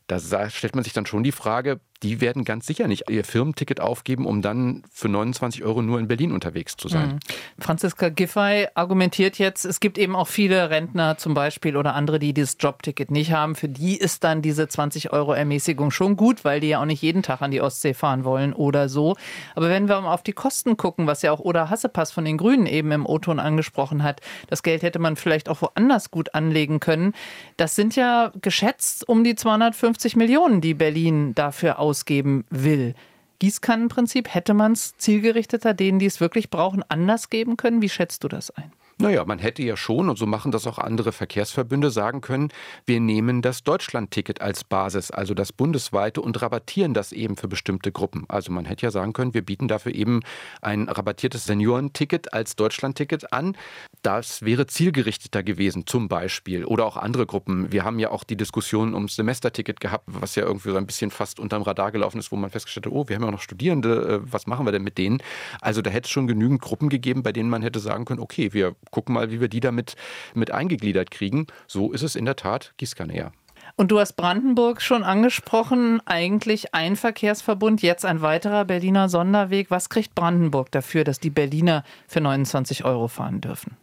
Da 0.08 0.20
stellt 0.50 0.76
man 0.76 0.84
sich 0.84 0.94
dann 0.94 1.06
schon 1.06 1.24
die 1.24 1.32
Frage, 1.32 1.80
die 2.04 2.22
werden 2.22 2.44
ganz 2.44 2.68
sicher 2.68 2.88
nicht 2.88 3.10
ihr 3.10 3.24
Firmenticket 3.24 3.80
aufgeben, 3.80 4.26
um 4.26 4.42
dann 4.42 4.84
für 4.92 5.10
29 5.10 5.64
Euro 5.64 5.82
nur 5.82 6.00
in 6.00 6.08
Berlin 6.08 6.32
unterwegs 6.32 6.76
zu 6.76 6.90
sein. 6.90 7.14
Mhm. 7.14 7.20
Franziska 7.60 8.10
Giffey 8.10 8.68
argumentiert 8.76 9.40
jetzt, 9.40 9.66
es 9.66 9.80
gibt 9.80 9.98
eben 9.98 10.16
auch 10.16 10.28
viele 10.28 10.70
Rentner 10.70 11.18
zum 11.18 11.34
Beispiel 11.34 11.78
oder 11.78 11.96
andere, 11.96 12.20
die 12.20 12.34
dieses 12.34 12.58
Jobticket 12.60 13.10
nicht 13.10 13.32
haben. 13.32 13.56
Für 13.56 13.70
die 13.70 13.98
ist 13.98 14.24
dann 14.24 14.42
diese 14.42 14.68
20 14.68 15.14
Euro 15.14 15.34
Ermäßigung 15.34 15.92
schon 15.92 16.18
gut, 16.18 16.44
weil 16.44 16.60
die 16.60 16.70
ja 16.70 16.82
auch 16.82 16.86
nicht 16.86 17.02
jeden 17.02 17.24
Tag 17.24 17.42
an 17.42 17.52
die 17.52 17.62
Ostsee 17.62 17.94
fahren 17.94 18.26
wollen 18.26 18.54
oder 18.54 18.90
so. 18.90 19.16
Aber 19.56 19.70
wenn 19.70 19.88
wir 19.88 20.02
mal 20.02 20.14
auf 20.14 20.24
die 20.24 20.34
Kosten 20.34 20.76
gucken, 20.76 21.08
was 21.08 21.22
ja 21.22 21.32
auch 21.32 21.40
Oda 21.40 21.70
Hassepass 21.70 22.12
von 22.12 22.26
den 22.26 22.38
Grünen 22.38 22.66
eben 22.66 22.92
im 22.92 23.06
O-Ton 23.06 23.40
angesprochen 23.40 24.04
hat, 24.04 24.22
das 24.48 24.62
Geld 24.62 24.84
hätte 24.84 25.00
man 25.00 25.16
vielleicht 25.16 25.48
auch 25.48 25.62
woanders 25.62 26.12
gut 26.12 26.36
anlegen 26.36 26.80
können. 26.80 27.14
Das 27.56 27.76
sind 27.76 27.96
ja 27.96 28.32
geschätzt 28.42 29.08
um 29.08 29.24
die 29.24 29.36
250 29.36 30.16
Millionen, 30.16 30.60
die 30.60 30.74
Berlin 30.74 31.34
dafür 31.36 31.80
aus 31.80 31.93
ausgeben 31.94 32.44
will. 32.50 32.96
Gießkannenprinzip, 33.38 34.34
hätte 34.34 34.56
man 34.56 34.72
es 34.72 34.98
zielgerichteter 34.98 35.76
denen, 35.76 36.00
die 36.00 36.08
es 36.08 36.20
wirklich 36.20 36.50
brauchen, 36.50 36.84
anders 36.90 37.30
geben 37.30 37.56
können? 37.56 37.84
Wie 37.84 37.90
schätzt 37.90 38.24
du 38.24 38.28
das 38.28 38.50
ein? 38.50 38.72
Naja, 39.00 39.26
man 39.26 39.40
hätte 39.40 39.64
ja 39.64 39.76
schon, 39.76 40.08
und 40.08 40.18
so 40.18 40.26
machen 40.28 40.52
das 40.52 40.68
auch 40.68 40.78
andere 40.78 41.12
Verkehrsverbünde, 41.12 41.90
sagen 41.90 42.22
können, 42.22 42.50
wir 42.86 43.00
nehmen 43.00 43.42
das 43.42 43.64
Deutschlandticket 43.64 44.42
als 44.42 44.64
Basis, 44.64 45.10
also 45.10 45.34
das 45.34 45.52
bundesweite, 45.52 46.22
und 46.22 46.42
rabattieren 46.42 46.94
das 46.94 47.12
eben 47.12 47.36
für 47.36 47.48
bestimmte 47.48 47.92
Gruppen. 47.92 48.26
Also 48.28 48.52
man 48.52 48.66
hätte 48.66 48.86
ja 48.86 48.92
sagen 48.92 49.14
können, 49.14 49.34
wir 49.34 49.44
bieten 49.44 49.68
dafür 49.68 49.96
eben 49.96 50.22
ein 50.62 50.88
rabattiertes 50.90 51.46
Seniorenticket 51.46 52.34
als 52.34 52.56
Deutschlandticket 52.56 53.34
an. 53.34 53.58
Das 54.04 54.44
wäre 54.44 54.68
zielgerichteter 54.68 55.42
gewesen, 55.42 55.88
zum 55.88 56.08
Beispiel. 56.08 56.64
Oder 56.66 56.86
auch 56.86 56.98
andere 56.98 57.26
Gruppen. 57.26 57.72
Wir 57.72 57.84
haben 57.84 57.98
ja 57.98 58.12
auch 58.12 58.24
die 58.24 58.38
Diskussion 58.38 58.94
ums 58.94 59.16
Semesterticket 59.16 59.80
gehabt, 59.80 60.04
was 60.08 60.36
ja 60.36 60.44
irgendwie 60.44 60.70
so 60.70 60.78
ein 60.78 60.86
bisschen 60.86 61.10
fast 61.10 61.40
unterm 61.40 61.64
Radar 61.64 61.92
gelaufen 61.92 62.20
ist, 62.20 62.32
wo 62.32 62.36
man 62.36 62.52
festgestellt 62.52 62.86
hat, 62.86 62.94
oh, 62.94 63.08
wir 63.08 63.16
haben 63.16 63.24
ja 63.24 63.32
noch 63.32 63.42
Studierende, 63.42 64.22
äh, 64.24 64.32
was 64.32 64.46
machen 64.46 64.66
wir 64.66 64.72
denn 64.72 64.84
mit 64.84 64.98
denen? 64.98 65.22
Also 65.62 65.82
da 65.82 65.90
hätte 65.90 66.06
es 66.06 66.12
schon 66.12 66.28
genügend 66.28 66.62
Gruppen 66.62 66.90
gegeben, 66.90 67.24
bei 67.24 67.32
denen 67.32 67.50
man 67.50 67.64
hätte 67.64 67.80
sagen 67.80 68.06
können, 68.06 68.20
okay, 68.20 68.54
wir 68.54 68.76
gucken 68.92 69.14
mal, 69.14 69.32
wie 69.32 69.42
wir 69.42 69.48
die 69.48 69.60
damit 69.60 69.96
mit 70.34 70.52
eingegliedert 70.52 71.12
kriegen. 71.12 71.48
So 71.68 71.92
ist 71.92 72.02
es 72.02 72.16
in 72.16 72.26
der 72.26 72.36
Tat 72.36 72.74
Gießkanne. 72.78 73.32
Und 73.76 73.92
du 73.92 74.00
hast 74.00 74.14
Brandenburg 74.14 74.82
schon 74.82 75.04
angesprochen, 75.04 76.02
eigentlich 76.06 76.76
ein 76.76 76.96
Verkehrsverbund, 76.96 77.82
jetzt 77.82 78.06
ein 78.06 78.22
weiterer 78.22 78.66
Berliner 78.66 79.10
Sonderweg. 79.10 79.72
Was 79.72 79.90
kriegt 79.90 80.14
Brandenburg 80.16 80.72
dafür, 80.72 81.04
dass 81.04 81.20
die 81.20 81.30
Berliner 81.30 81.84
für 82.08 82.22
29 82.22 82.86
Euro 82.86 83.08
fahren 83.08 83.42
dürfen? 83.42 83.78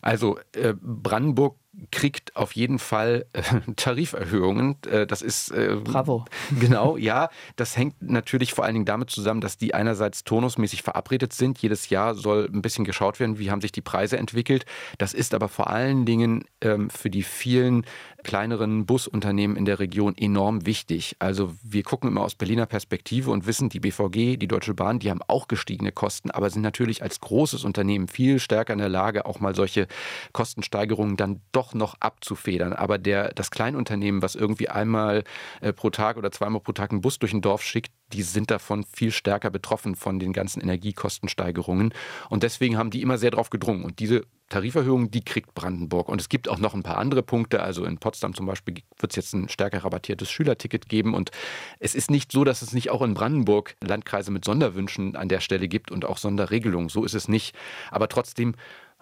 Also 0.00 0.38
äh, 0.52 0.74
Brandenburg 0.80 1.56
kriegt 1.90 2.36
auf 2.36 2.52
jeden 2.52 2.78
Fall 2.78 3.26
äh, 3.32 3.42
Tariferhöhungen. 3.76 4.76
Äh, 4.90 5.06
das 5.06 5.22
ist 5.22 5.50
äh, 5.50 5.76
bravo. 5.82 6.24
Genau, 6.60 6.96
ja. 6.96 7.30
Das 7.56 7.76
hängt 7.76 8.00
natürlich 8.00 8.54
vor 8.54 8.64
allen 8.64 8.74
Dingen 8.74 8.84
damit 8.86 9.10
zusammen, 9.10 9.40
dass 9.40 9.56
die 9.56 9.74
einerseits 9.74 10.24
turnusmäßig 10.24 10.82
verabredet 10.82 11.32
sind. 11.32 11.58
Jedes 11.58 11.88
Jahr 11.88 12.14
soll 12.14 12.48
ein 12.52 12.62
bisschen 12.62 12.84
geschaut 12.84 13.20
werden, 13.20 13.38
wie 13.38 13.50
haben 13.50 13.60
sich 13.60 13.72
die 13.72 13.80
Preise 13.80 14.16
entwickelt. 14.16 14.64
Das 14.98 15.14
ist 15.14 15.34
aber 15.34 15.48
vor 15.48 15.70
allen 15.70 16.04
Dingen 16.04 16.44
ähm, 16.60 16.90
für 16.90 17.10
die 17.10 17.22
vielen 17.22 17.84
kleineren 18.24 18.86
Busunternehmen 18.86 19.56
in 19.56 19.64
der 19.64 19.78
Region 19.78 20.16
enorm 20.16 20.66
wichtig. 20.66 21.14
Also 21.20 21.54
wir 21.62 21.84
gucken 21.84 22.10
immer 22.10 22.22
aus 22.22 22.34
Berliner 22.34 22.66
Perspektive 22.66 23.30
und 23.30 23.46
wissen, 23.46 23.68
die 23.68 23.78
BVG, 23.78 24.36
die 24.36 24.48
Deutsche 24.48 24.74
Bahn, 24.74 24.98
die 24.98 25.10
haben 25.10 25.20
auch 25.28 25.46
gestiegene 25.46 25.92
Kosten, 25.92 26.32
aber 26.32 26.50
sind 26.50 26.62
natürlich 26.62 27.02
als 27.02 27.20
großes 27.20 27.64
Unternehmen 27.64 28.08
viel 28.08 28.40
stärker 28.40 28.72
in 28.72 28.80
der 28.80 28.88
Lage, 28.88 29.26
auch 29.26 29.38
mal 29.38 29.54
solche 29.54 29.86
Kostensteigerungen 30.32 31.16
dann 31.16 31.40
doch 31.52 31.74
noch 31.74 31.94
abzufedern. 32.00 32.72
Aber 32.72 32.98
der, 32.98 33.32
das 33.34 33.52
Kleinunternehmen, 33.52 34.22
was 34.22 34.34
irgendwie 34.34 34.68
einmal 34.68 35.22
äh, 35.60 35.72
pro 35.72 35.90
Tag 35.90 36.16
oder 36.16 36.32
zweimal 36.32 36.60
pro 36.60 36.72
Tag 36.72 36.90
einen 36.90 37.02
Bus 37.02 37.18
durch 37.20 37.32
ein 37.32 37.42
Dorf 37.42 37.62
schickt, 37.62 37.92
die 38.14 38.22
sind 38.22 38.50
davon 38.50 38.84
viel 38.84 39.10
stärker 39.10 39.50
betroffen 39.50 39.96
von 39.96 40.18
den 40.18 40.32
ganzen 40.32 40.60
Energiekostensteigerungen. 40.60 41.92
Und 42.30 42.42
deswegen 42.42 42.78
haben 42.78 42.90
die 42.90 43.02
immer 43.02 43.18
sehr 43.18 43.32
darauf 43.32 43.50
gedrungen. 43.50 43.84
Und 43.84 43.98
diese 43.98 44.22
Tariferhöhung, 44.50 45.10
die 45.10 45.24
kriegt 45.24 45.54
Brandenburg. 45.54 46.08
Und 46.08 46.20
es 46.20 46.28
gibt 46.28 46.48
auch 46.48 46.58
noch 46.58 46.74
ein 46.74 46.84
paar 46.84 46.98
andere 46.98 47.22
Punkte. 47.22 47.62
Also 47.62 47.84
in 47.84 47.98
Potsdam 47.98 48.34
zum 48.34 48.46
Beispiel 48.46 48.82
wird 48.98 49.12
es 49.12 49.16
jetzt 49.16 49.32
ein 49.32 49.48
stärker 49.48 49.82
rabattiertes 49.84 50.30
Schülerticket 50.30 50.88
geben. 50.88 51.14
Und 51.14 51.32
es 51.80 51.94
ist 51.94 52.10
nicht 52.10 52.30
so, 52.30 52.44
dass 52.44 52.62
es 52.62 52.72
nicht 52.72 52.90
auch 52.90 53.02
in 53.02 53.14
Brandenburg 53.14 53.74
Landkreise 53.82 54.30
mit 54.30 54.44
Sonderwünschen 54.44 55.16
an 55.16 55.28
der 55.28 55.40
Stelle 55.40 55.66
gibt 55.66 55.90
und 55.90 56.04
auch 56.04 56.18
Sonderregelungen. 56.18 56.88
So 56.88 57.04
ist 57.04 57.14
es 57.14 57.26
nicht. 57.26 57.56
Aber 57.90 58.08
trotzdem 58.08 58.54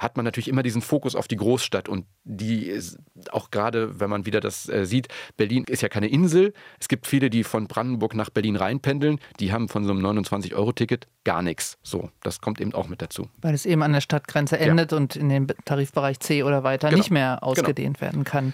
hat 0.02 0.16
man 0.16 0.24
natürlich 0.24 0.48
immer 0.48 0.62
diesen 0.62 0.82
Fokus 0.82 1.14
auf 1.14 1.28
die 1.28 1.36
Großstadt 1.36 1.88
und 1.88 2.06
die 2.24 2.66
ist 2.66 2.98
auch 3.30 3.50
gerade, 3.50 4.00
wenn 4.00 4.10
man 4.10 4.26
wieder 4.26 4.40
das 4.40 4.68
äh, 4.68 4.84
sieht, 4.84 5.08
Berlin 5.36 5.64
ist 5.68 5.82
ja 5.82 5.88
keine 5.88 6.08
Insel. 6.08 6.52
Es 6.80 6.88
gibt 6.88 7.06
viele, 7.06 7.30
die 7.30 7.44
von 7.44 7.68
Brandenburg 7.68 8.14
nach 8.14 8.30
Berlin 8.30 8.56
reinpendeln, 8.56 9.20
die 9.38 9.52
haben 9.52 9.68
von 9.68 9.84
so 9.84 9.92
einem 9.92 10.04
29-Euro-Ticket 10.04 11.06
gar 11.24 11.42
nichts. 11.42 11.78
So, 11.82 12.10
das 12.22 12.40
kommt 12.40 12.60
eben 12.60 12.74
auch 12.74 12.88
mit 12.88 13.00
dazu. 13.00 13.28
Weil 13.40 13.54
es 13.54 13.64
eben 13.64 13.82
an 13.82 13.92
der 13.92 14.00
Stadtgrenze 14.00 14.58
endet 14.58 14.92
ja. 14.92 14.98
und 14.98 15.16
in 15.16 15.28
den 15.28 15.46
Tarifbereich 15.64 16.18
C 16.20 16.42
oder 16.42 16.64
weiter 16.64 16.88
genau. 16.88 16.98
nicht 16.98 17.10
mehr 17.10 17.38
genau. 17.40 17.52
ausgedehnt 17.52 17.98
genau. 17.98 18.12
werden 18.12 18.24
kann. 18.24 18.52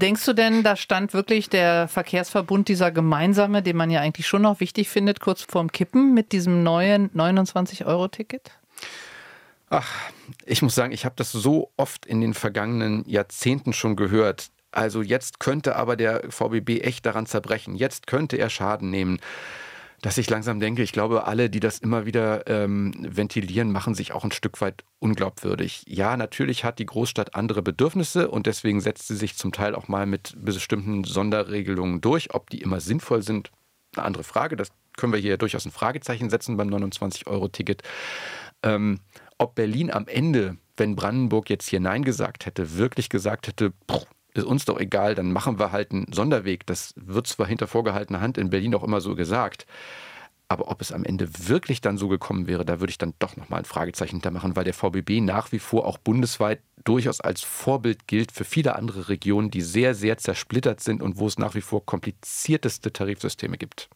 Denkst 0.00 0.24
du 0.24 0.32
denn, 0.32 0.62
da 0.62 0.76
stand 0.76 1.14
wirklich 1.14 1.48
der 1.48 1.86
Verkehrsverbund, 1.88 2.68
dieser 2.68 2.90
gemeinsame, 2.90 3.62
den 3.62 3.76
man 3.76 3.90
ja 3.90 4.00
eigentlich 4.00 4.26
schon 4.26 4.42
noch 4.42 4.60
wichtig 4.60 4.88
findet, 4.88 5.20
kurz 5.20 5.42
vorm 5.42 5.70
Kippen 5.70 6.12
mit 6.12 6.32
diesem 6.32 6.62
neuen 6.62 7.10
29-Euro-Ticket? 7.10 8.50
Ach, 9.74 9.90
ich 10.44 10.60
muss 10.60 10.74
sagen, 10.74 10.92
ich 10.92 11.06
habe 11.06 11.14
das 11.16 11.32
so 11.32 11.72
oft 11.78 12.04
in 12.04 12.20
den 12.20 12.34
vergangenen 12.34 13.08
Jahrzehnten 13.08 13.72
schon 13.72 13.96
gehört. 13.96 14.50
Also 14.70 15.00
jetzt 15.00 15.40
könnte 15.40 15.76
aber 15.76 15.96
der 15.96 16.30
VBB 16.30 16.82
echt 16.82 17.06
daran 17.06 17.24
zerbrechen. 17.24 17.74
Jetzt 17.74 18.06
könnte 18.06 18.36
er 18.36 18.50
Schaden 18.50 18.90
nehmen. 18.90 19.18
Dass 20.02 20.18
ich 20.18 20.28
langsam 20.28 20.60
denke, 20.60 20.82
ich 20.82 20.92
glaube, 20.92 21.26
alle, 21.26 21.48
die 21.48 21.60
das 21.60 21.78
immer 21.78 22.04
wieder 22.04 22.46
ähm, 22.48 22.92
ventilieren, 22.98 23.72
machen 23.72 23.94
sich 23.94 24.12
auch 24.12 24.24
ein 24.24 24.32
Stück 24.32 24.60
weit 24.60 24.84
unglaubwürdig. 24.98 25.84
Ja, 25.86 26.18
natürlich 26.18 26.64
hat 26.64 26.78
die 26.78 26.86
Großstadt 26.86 27.34
andere 27.34 27.62
Bedürfnisse 27.62 28.28
und 28.28 28.46
deswegen 28.46 28.82
setzt 28.82 29.08
sie 29.08 29.16
sich 29.16 29.38
zum 29.38 29.52
Teil 29.52 29.74
auch 29.74 29.88
mal 29.88 30.04
mit 30.04 30.34
bestimmten 30.36 31.04
Sonderregelungen 31.04 32.02
durch. 32.02 32.34
Ob 32.34 32.50
die 32.50 32.60
immer 32.60 32.80
sinnvoll 32.80 33.22
sind, 33.22 33.50
eine 33.96 34.04
andere 34.04 34.24
Frage. 34.24 34.56
Das 34.56 34.68
können 34.98 35.14
wir 35.14 35.20
hier 35.20 35.38
durchaus 35.38 35.64
ein 35.64 35.72
Fragezeichen 35.72 36.28
setzen 36.28 36.58
beim 36.58 36.68
29-Euro-Ticket. 36.68 37.82
Ähm, 38.62 39.00
ob 39.42 39.56
Berlin 39.56 39.90
am 39.90 40.06
Ende, 40.06 40.56
wenn 40.76 40.96
Brandenburg 40.96 41.50
jetzt 41.50 41.68
hier 41.68 41.80
Nein 41.80 42.04
gesagt 42.04 42.46
hätte, 42.46 42.76
wirklich 42.78 43.08
gesagt 43.08 43.48
hätte, 43.48 43.72
ist 44.34 44.44
uns 44.44 44.64
doch 44.64 44.78
egal, 44.78 45.14
dann 45.14 45.32
machen 45.32 45.58
wir 45.58 45.72
halt 45.72 45.90
einen 45.90 46.12
Sonderweg. 46.12 46.64
Das 46.66 46.94
wird 46.96 47.26
zwar 47.26 47.46
hinter 47.46 47.66
vorgehaltener 47.66 48.20
Hand 48.20 48.38
in 48.38 48.50
Berlin 48.50 48.74
auch 48.74 48.84
immer 48.84 49.00
so 49.00 49.14
gesagt. 49.14 49.66
Aber 50.48 50.70
ob 50.70 50.80
es 50.80 50.92
am 50.92 51.04
Ende 51.04 51.28
wirklich 51.48 51.80
dann 51.80 51.98
so 51.98 52.08
gekommen 52.08 52.46
wäre, 52.46 52.64
da 52.64 52.78
würde 52.78 52.90
ich 52.90 52.98
dann 52.98 53.14
doch 53.18 53.36
nochmal 53.36 53.60
ein 53.60 53.64
Fragezeichen 53.64 54.16
hintermachen, 54.16 54.54
weil 54.54 54.64
der 54.64 54.74
VBB 54.74 55.20
nach 55.20 55.50
wie 55.50 55.58
vor 55.58 55.86
auch 55.86 55.98
bundesweit 55.98 56.60
durchaus 56.84 57.20
als 57.20 57.42
Vorbild 57.42 58.06
gilt 58.06 58.32
für 58.32 58.44
viele 58.44 58.76
andere 58.76 59.08
Regionen, 59.08 59.50
die 59.50 59.62
sehr, 59.62 59.94
sehr 59.94 60.18
zersplittert 60.18 60.80
sind 60.80 61.02
und 61.02 61.18
wo 61.18 61.26
es 61.26 61.38
nach 61.38 61.54
wie 61.54 61.62
vor 61.62 61.84
komplizierteste 61.84 62.92
Tarifsysteme 62.92 63.58
gibt. 63.58 63.88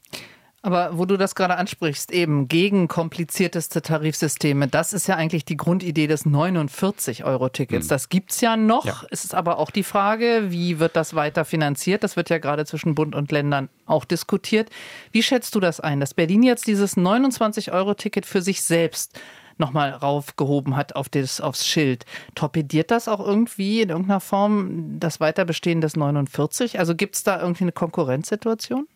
Aber 0.66 0.98
wo 0.98 1.04
du 1.04 1.16
das 1.16 1.36
gerade 1.36 1.56
ansprichst, 1.58 2.10
eben 2.10 2.48
gegen 2.48 2.88
komplizierteste 2.88 3.82
Tarifsysteme, 3.82 4.66
das 4.66 4.92
ist 4.92 5.06
ja 5.06 5.14
eigentlich 5.14 5.44
die 5.44 5.56
Grundidee 5.56 6.08
des 6.08 6.26
49-Euro-Tickets. 6.26 7.84
Mhm. 7.84 7.88
Das 7.88 8.08
gibt 8.08 8.32
es 8.32 8.40
ja 8.40 8.56
noch. 8.56 8.84
Ja. 8.84 9.00
Es 9.12 9.24
ist 9.24 9.32
aber 9.32 9.58
auch 9.60 9.70
die 9.70 9.84
Frage, 9.84 10.46
wie 10.48 10.80
wird 10.80 10.96
das 10.96 11.14
weiter 11.14 11.44
finanziert? 11.44 12.02
Das 12.02 12.16
wird 12.16 12.30
ja 12.30 12.38
gerade 12.38 12.66
zwischen 12.66 12.96
Bund 12.96 13.14
und 13.14 13.30
Ländern 13.30 13.68
auch 13.86 14.04
diskutiert. 14.04 14.68
Wie 15.12 15.22
schätzt 15.22 15.54
du 15.54 15.60
das 15.60 15.78
ein, 15.78 16.00
dass 16.00 16.14
Berlin 16.14 16.42
jetzt 16.42 16.66
dieses 16.66 16.96
29-Euro-Ticket 16.96 18.26
für 18.26 18.42
sich 18.42 18.60
selbst 18.60 19.20
nochmal 19.58 19.90
raufgehoben 19.90 20.74
hat 20.74 20.96
auf 20.96 21.08
das, 21.08 21.40
aufs 21.40 21.64
Schild. 21.64 22.06
Torpediert 22.34 22.90
das 22.90 23.06
auch 23.06 23.20
irgendwie 23.20 23.82
in 23.82 23.90
irgendeiner 23.90 24.18
Form 24.18 24.98
das 24.98 25.20
Weiterbestehen 25.20 25.80
des 25.80 25.94
49? 25.94 26.80
Also 26.80 26.96
gibt 26.96 27.14
es 27.14 27.22
da 27.22 27.40
irgendwie 27.40 27.64
eine 27.64 27.72
Konkurrenzsituation? 27.72 28.88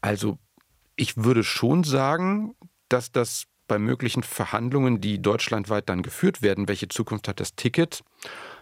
Also 0.00 0.36
ich 0.96 1.16
würde 1.16 1.44
schon 1.44 1.84
sagen, 1.84 2.54
dass 2.88 3.12
das 3.12 3.44
bei 3.66 3.78
möglichen 3.78 4.22
Verhandlungen, 4.22 5.00
die 5.00 5.22
deutschlandweit 5.22 5.88
dann 5.88 6.02
geführt 6.02 6.42
werden, 6.42 6.68
welche 6.68 6.88
Zukunft 6.88 7.28
hat 7.28 7.40
das 7.40 7.54
Ticket, 7.54 8.02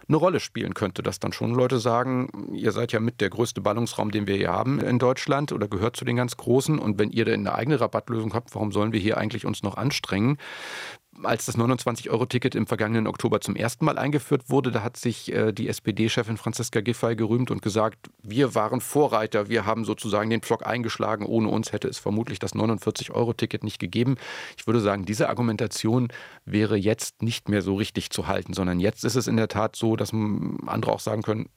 eine 0.08 0.16
Rolle 0.16 0.40
spielen 0.40 0.74
könnte, 0.74 1.02
dass 1.02 1.20
dann 1.20 1.32
schon 1.32 1.54
Leute 1.54 1.78
sagen, 1.78 2.52
ihr 2.54 2.72
seid 2.72 2.92
ja 2.92 3.00
mit 3.00 3.20
der 3.20 3.30
größte 3.30 3.60
Ballungsraum, 3.60 4.10
den 4.10 4.26
wir 4.26 4.36
hier 4.36 4.50
haben 4.50 4.80
in 4.80 4.98
Deutschland 4.98 5.52
oder 5.52 5.68
gehört 5.68 5.96
zu 5.96 6.04
den 6.04 6.16
ganz 6.16 6.36
großen 6.36 6.78
und 6.78 6.98
wenn 6.98 7.10
ihr 7.10 7.24
da 7.24 7.32
eine 7.32 7.54
eigene 7.54 7.80
Rabattlösung 7.80 8.34
habt, 8.34 8.54
warum 8.54 8.72
sollen 8.72 8.92
wir 8.92 9.00
hier 9.00 9.18
eigentlich 9.18 9.46
uns 9.46 9.62
noch 9.62 9.76
anstrengen? 9.76 10.38
Als 11.22 11.46
das 11.46 11.58
29-Euro-Ticket 11.58 12.54
im 12.54 12.66
vergangenen 12.66 13.06
Oktober 13.06 13.40
zum 13.40 13.54
ersten 13.54 13.84
Mal 13.84 13.98
eingeführt 13.98 14.48
wurde, 14.48 14.70
da 14.70 14.82
hat 14.82 14.96
sich 14.96 15.32
äh, 15.32 15.52
die 15.52 15.68
SPD-Chefin 15.68 16.36
Franziska 16.36 16.80
Giffey 16.80 17.16
gerühmt 17.16 17.50
und 17.50 17.62
gesagt, 17.62 18.10
wir 18.22 18.54
waren 18.54 18.80
Vorreiter, 18.80 19.48
wir 19.48 19.66
haben 19.66 19.84
sozusagen 19.84 20.30
den 20.30 20.40
Pflock 20.40 20.66
eingeschlagen, 20.66 21.26
ohne 21.26 21.48
uns 21.48 21.72
hätte 21.72 21.88
es 21.88 21.98
vermutlich 21.98 22.38
das 22.38 22.54
49-Euro-Ticket 22.54 23.62
nicht 23.62 23.78
gegeben. 23.78 24.16
Ich 24.56 24.66
würde 24.66 24.80
sagen, 24.80 25.04
diese 25.04 25.28
Argumentation 25.28 26.08
wäre 26.44 26.76
jetzt 26.76 27.22
nicht 27.22 27.48
mehr 27.48 27.62
so 27.62 27.74
richtig 27.74 28.10
zu 28.10 28.26
halten, 28.26 28.54
sondern 28.54 28.80
jetzt 28.80 29.04
ist 29.04 29.16
es 29.16 29.26
in 29.26 29.36
der 29.36 29.48
Tat 29.48 29.76
so, 29.76 29.96
dass 29.96 30.12
andere 30.12 30.92
auch 30.92 31.00
sagen 31.00 31.22
können, 31.22 31.48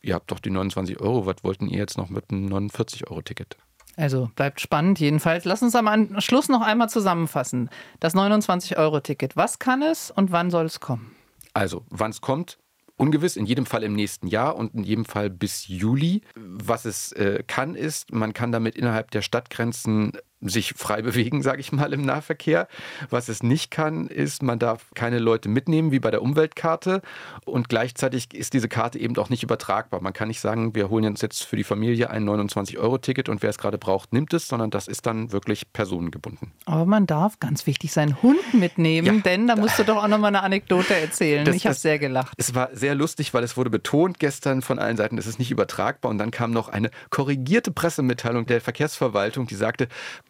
ihr 0.00 0.14
habt 0.14 0.30
doch 0.30 0.38
die 0.38 0.50
29 0.50 1.00
Euro, 1.00 1.26
was 1.26 1.36
wollten 1.42 1.68
ihr 1.68 1.78
jetzt 1.78 1.98
noch 1.98 2.10
mit 2.10 2.30
einem 2.30 2.48
49-Euro-Ticket? 2.48 3.56
Also 3.98 4.30
bleibt 4.36 4.60
spannend 4.60 5.00
jedenfalls. 5.00 5.44
Lass 5.44 5.60
uns 5.60 5.74
am 5.74 6.20
Schluss 6.20 6.48
noch 6.48 6.62
einmal 6.62 6.88
zusammenfassen. 6.88 7.68
Das 7.98 8.14
29-Euro-Ticket. 8.14 9.36
Was 9.36 9.58
kann 9.58 9.82
es 9.82 10.12
und 10.12 10.30
wann 10.30 10.52
soll 10.52 10.66
es 10.66 10.78
kommen? 10.78 11.16
Also, 11.52 11.84
wann 11.90 12.12
es 12.12 12.20
kommt, 12.20 12.58
ungewiss, 12.96 13.36
in 13.36 13.44
jedem 13.44 13.66
Fall 13.66 13.82
im 13.82 13.94
nächsten 13.94 14.28
Jahr 14.28 14.54
und 14.54 14.72
in 14.74 14.84
jedem 14.84 15.04
Fall 15.04 15.30
bis 15.30 15.66
Juli. 15.66 16.22
Was 16.36 16.84
es 16.84 17.10
äh, 17.12 17.42
kann, 17.44 17.74
ist, 17.74 18.12
man 18.12 18.34
kann 18.34 18.52
damit 18.52 18.76
innerhalb 18.76 19.10
der 19.10 19.22
Stadtgrenzen 19.22 20.12
sich 20.40 20.74
frei 20.76 21.02
bewegen, 21.08 21.42
sage 21.42 21.60
ich 21.60 21.72
mal, 21.72 21.92
im 21.92 22.02
Nahverkehr. 22.02 22.68
Was 23.10 23.28
es 23.28 23.42
nicht 23.42 23.70
kann, 23.70 24.06
ist, 24.06 24.42
man 24.42 24.58
darf 24.58 24.86
keine 24.94 25.18
Leute 25.18 25.48
mitnehmen, 25.48 25.92
wie 25.92 26.00
bei 26.00 26.10
der 26.10 26.22
Umweltkarte. 26.22 27.02
Und 27.44 27.68
gleichzeitig 27.68 28.34
ist 28.34 28.52
diese 28.52 28.68
Karte 28.68 28.98
eben 28.98 29.16
auch 29.16 29.30
nicht 29.30 29.42
übertragbar. 29.42 30.00
Man 30.00 30.12
kann 30.12 30.28
nicht 30.28 30.40
sagen, 30.40 30.74
wir 30.74 30.90
holen 30.90 31.04
uns 31.06 31.22
jetzt 31.22 31.44
für 31.44 31.56
die 31.56 31.64
Familie 31.64 32.10
ein 32.10 32.28
29-Euro-Ticket 32.28 33.28
und 33.28 33.42
wer 33.42 33.50
es 33.50 33.58
gerade 33.58 33.78
braucht, 33.78 34.12
nimmt 34.12 34.32
es, 34.32 34.48
sondern 34.48 34.70
das 34.70 34.88
ist 34.88 35.06
dann 35.06 35.32
wirklich 35.32 35.72
personengebunden. 35.72 36.52
Aber 36.66 36.86
man 36.86 37.06
darf, 37.06 37.40
ganz 37.40 37.66
wichtig, 37.66 37.92
seinen 37.92 38.20
Hund 38.22 38.54
mitnehmen, 38.54 39.16
ja, 39.16 39.22
denn 39.22 39.46
da 39.46 39.56
musst 39.56 39.78
du 39.78 39.84
doch 39.84 39.96
auch 39.96 40.08
nochmal 40.08 40.28
eine 40.28 40.42
Anekdote 40.42 40.94
erzählen. 40.94 41.44
Das, 41.44 41.56
ich 41.56 41.66
habe 41.66 41.74
sehr 41.74 41.98
gelacht. 41.98 42.32
Es 42.36 42.54
war 42.54 42.70
sehr 42.72 42.94
lustig, 42.94 43.34
weil 43.34 43.44
es 43.44 43.56
wurde 43.56 43.70
betont 43.70 44.18
gestern 44.18 44.62
von 44.62 44.78
allen 44.78 44.96
Seiten, 44.96 45.18
es 45.18 45.26
ist 45.26 45.38
nicht 45.38 45.50
übertragbar. 45.50 46.10
Und 46.10 46.18
dann 46.18 46.30
kam 46.30 46.50
noch 46.50 46.68
eine 46.68 46.90
korrigierte 47.10 47.70
Pressemitteilung 47.70 48.46
der 48.46 48.60
Verkehrsverwaltung, 48.60 49.46
die 49.46 49.54
sagte, 49.54 49.88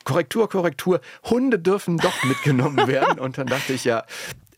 Korrektur, 0.08 0.48
Korrektur, 0.48 1.00
Hunde 1.24 1.58
dürfen 1.58 1.98
doch 1.98 2.24
mitgenommen 2.24 2.86
werden. 2.86 3.18
Und 3.18 3.36
dann 3.36 3.46
dachte 3.46 3.74
ich 3.74 3.84
ja, 3.84 4.04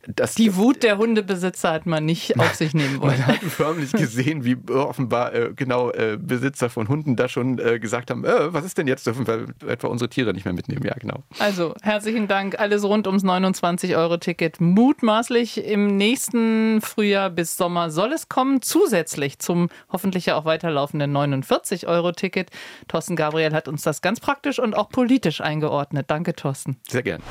das 0.06 0.34
die 0.34 0.56
Wut 0.56 0.82
der 0.82 0.96
Hundebesitzer 0.96 1.72
hat 1.72 1.86
man 1.86 2.04
nicht 2.04 2.38
auf 2.38 2.54
sich 2.54 2.72
nehmen 2.72 3.00
wollen. 3.00 3.18
Man 3.18 3.26
hat 3.26 3.38
förmlich 3.38 3.92
gesehen, 3.92 4.44
wie 4.44 4.56
offenbar 4.72 5.34
äh, 5.34 5.52
genau 5.54 5.90
äh, 5.90 6.16
Besitzer 6.20 6.70
von 6.70 6.88
Hunden 6.88 7.16
da 7.16 7.28
schon 7.28 7.58
äh, 7.58 7.78
gesagt 7.78 8.10
haben, 8.10 8.24
äh, 8.24 8.52
was 8.52 8.64
ist 8.64 8.78
denn 8.78 8.86
jetzt, 8.86 9.06
dürfen 9.06 9.26
wir 9.26 9.48
etwa 9.68 9.88
unsere 9.88 10.08
Tiere 10.08 10.32
nicht 10.32 10.44
mehr 10.44 10.54
mitnehmen? 10.54 10.82
Ja, 10.84 10.94
genau. 10.94 11.22
Also, 11.38 11.74
herzlichen 11.82 12.28
Dank. 12.28 12.58
Alles 12.58 12.84
rund 12.84 13.06
ums 13.06 13.24
29-Euro-Ticket. 13.24 14.60
Mutmaßlich 14.60 15.64
im 15.64 15.96
nächsten 15.96 16.80
Frühjahr 16.80 17.28
bis 17.28 17.56
Sommer 17.56 17.90
soll 17.90 18.12
es 18.12 18.28
kommen, 18.28 18.62
zusätzlich 18.62 19.38
zum 19.38 19.68
hoffentlich 19.92 20.26
ja 20.26 20.36
auch 20.36 20.46
weiterlaufenden 20.46 21.14
49-Euro-Ticket. 21.14 22.50
Thorsten 22.88 23.16
Gabriel 23.16 23.52
hat 23.52 23.68
uns 23.68 23.82
das 23.82 24.00
ganz 24.00 24.20
praktisch 24.20 24.58
und 24.58 24.74
auch 24.74 24.88
politisch 24.88 25.42
eingeordnet. 25.42 26.06
Danke, 26.08 26.34
Thorsten. 26.34 26.78
Sehr 26.88 27.02
gern. 27.02 27.22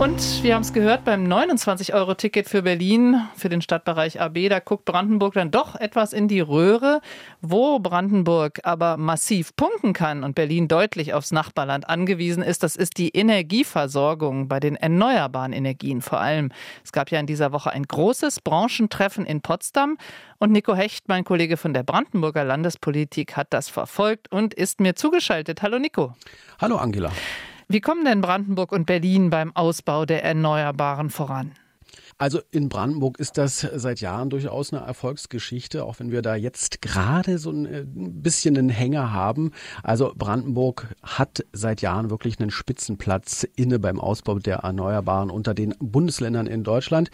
Und 0.00 0.42
wir 0.42 0.54
haben 0.54 0.62
es 0.62 0.72
gehört, 0.72 1.04
beim 1.04 1.26
29-Euro-Ticket 1.26 2.48
für 2.48 2.62
Berlin, 2.62 3.20
für 3.36 3.50
den 3.50 3.60
Stadtbereich 3.60 4.18
AB, 4.18 4.48
da 4.48 4.58
guckt 4.58 4.86
Brandenburg 4.86 5.34
dann 5.34 5.50
doch 5.50 5.74
etwas 5.74 6.14
in 6.14 6.26
die 6.26 6.40
Röhre. 6.40 7.02
Wo 7.42 7.78
Brandenburg 7.80 8.60
aber 8.62 8.96
massiv 8.96 9.54
punkten 9.56 9.92
kann 9.92 10.24
und 10.24 10.34
Berlin 10.34 10.68
deutlich 10.68 11.12
aufs 11.12 11.32
Nachbarland 11.32 11.86
angewiesen 11.86 12.42
ist, 12.42 12.62
das 12.62 12.76
ist 12.76 12.96
die 12.96 13.10
Energieversorgung 13.10 14.48
bei 14.48 14.58
den 14.58 14.76
erneuerbaren 14.76 15.52
Energien 15.52 16.00
vor 16.00 16.18
allem. 16.18 16.50
Es 16.82 16.92
gab 16.92 17.10
ja 17.10 17.20
in 17.20 17.26
dieser 17.26 17.52
Woche 17.52 17.70
ein 17.70 17.82
großes 17.82 18.40
Branchentreffen 18.40 19.26
in 19.26 19.42
Potsdam 19.42 19.98
und 20.38 20.50
Nico 20.50 20.74
Hecht, 20.74 21.08
mein 21.08 21.24
Kollege 21.24 21.58
von 21.58 21.74
der 21.74 21.82
Brandenburger 21.82 22.44
Landespolitik, 22.44 23.36
hat 23.36 23.48
das 23.50 23.68
verfolgt 23.68 24.32
und 24.32 24.54
ist 24.54 24.80
mir 24.80 24.94
zugeschaltet. 24.94 25.60
Hallo 25.60 25.78
Nico. 25.78 26.14
Hallo 26.58 26.76
Angela. 26.76 27.12
Wie 27.72 27.80
kommen 27.80 28.04
denn 28.04 28.20
Brandenburg 28.20 28.72
und 28.72 28.84
Berlin 28.84 29.30
beim 29.30 29.54
Ausbau 29.54 30.04
der 30.04 30.24
Erneuerbaren 30.24 31.08
voran? 31.08 31.52
Also 32.18 32.40
in 32.50 32.68
Brandenburg 32.68 33.20
ist 33.20 33.38
das 33.38 33.60
seit 33.60 34.00
Jahren 34.00 34.28
durchaus 34.28 34.72
eine 34.72 34.84
Erfolgsgeschichte, 34.84 35.84
auch 35.84 36.00
wenn 36.00 36.10
wir 36.10 36.20
da 36.20 36.34
jetzt 36.34 36.82
gerade 36.82 37.38
so 37.38 37.52
ein 37.52 37.66
äh, 37.66 37.84
bisschen 37.86 38.58
einen 38.58 38.70
Hänger 38.70 39.12
haben. 39.12 39.52
Also 39.84 40.12
Brandenburg 40.16 40.88
hat 41.04 41.44
seit 41.52 41.80
Jahren 41.80 42.10
wirklich 42.10 42.40
einen 42.40 42.50
Spitzenplatz 42.50 43.46
inne 43.54 43.78
beim 43.78 44.00
Ausbau 44.00 44.40
der 44.40 44.56
Erneuerbaren 44.56 45.30
unter 45.30 45.54
den 45.54 45.72
Bundesländern 45.78 46.48
in 46.48 46.64
Deutschland. 46.64 47.08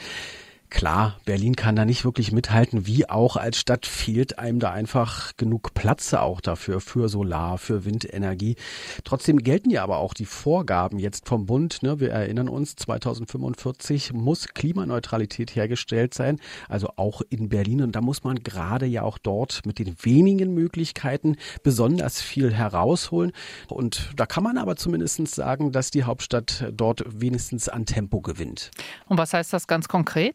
Klar, 0.77 1.17
Berlin 1.25 1.57
kann 1.57 1.75
da 1.75 1.87
nicht 1.87 2.05
wirklich 2.05 2.33
mithalten, 2.33 2.87
wie 2.87 3.09
auch 3.09 3.39
als 3.39 3.57
Stadt 3.57 3.87
fehlt 3.87 4.39
einem 4.39 4.59
da 4.59 4.73
einfach 4.73 5.33
genug 5.39 5.73
Platz 5.73 6.13
auch 6.13 6.43
dafür, 6.43 6.83
für 6.83 7.09
Solar, 7.09 7.57
für 7.57 7.87
Windenergie. 7.87 8.57
Trotzdem 9.03 9.39
gelten 9.39 9.71
ja 9.71 9.83
aber 9.83 9.97
auch 9.97 10.13
die 10.13 10.27
Vorgaben 10.27 10.99
jetzt 10.99 11.27
vom 11.27 11.47
Bund. 11.47 11.83
Ne? 11.83 11.99
Wir 11.99 12.11
erinnern 12.11 12.51
uns, 12.51 12.77
2045 12.77 14.13
muss 14.13 14.49
Klimaneutralität 14.49 15.57
hergestellt 15.57 16.13
sein, 16.13 16.39
also 16.69 16.91
auch 16.97 17.23
in 17.31 17.49
Berlin. 17.49 17.81
Und 17.81 17.93
da 17.97 18.03
muss 18.03 18.23
man 18.23 18.43
gerade 18.43 18.85
ja 18.85 19.01
auch 19.01 19.17
dort 19.17 19.65
mit 19.65 19.79
den 19.79 19.97
wenigen 20.03 20.53
Möglichkeiten 20.53 21.37
besonders 21.63 22.21
viel 22.21 22.53
herausholen. 22.53 23.33
Und 23.69 24.11
da 24.17 24.27
kann 24.27 24.45
man 24.45 24.59
aber 24.59 24.77
zumindest 24.77 25.27
sagen, 25.29 25.73
dass 25.73 25.91
die 25.91 26.05
Hauptstadt 26.05 26.71
dort 26.71 27.03
wenigstens 27.19 27.71
an 27.71 27.87
Tempo 27.87 28.21
gewinnt. 28.21 28.73
Und 29.07 29.17
was 29.17 29.33
heißt 29.33 29.55
das 29.55 29.67
ganz 29.67 29.89
konkret? 29.89 30.35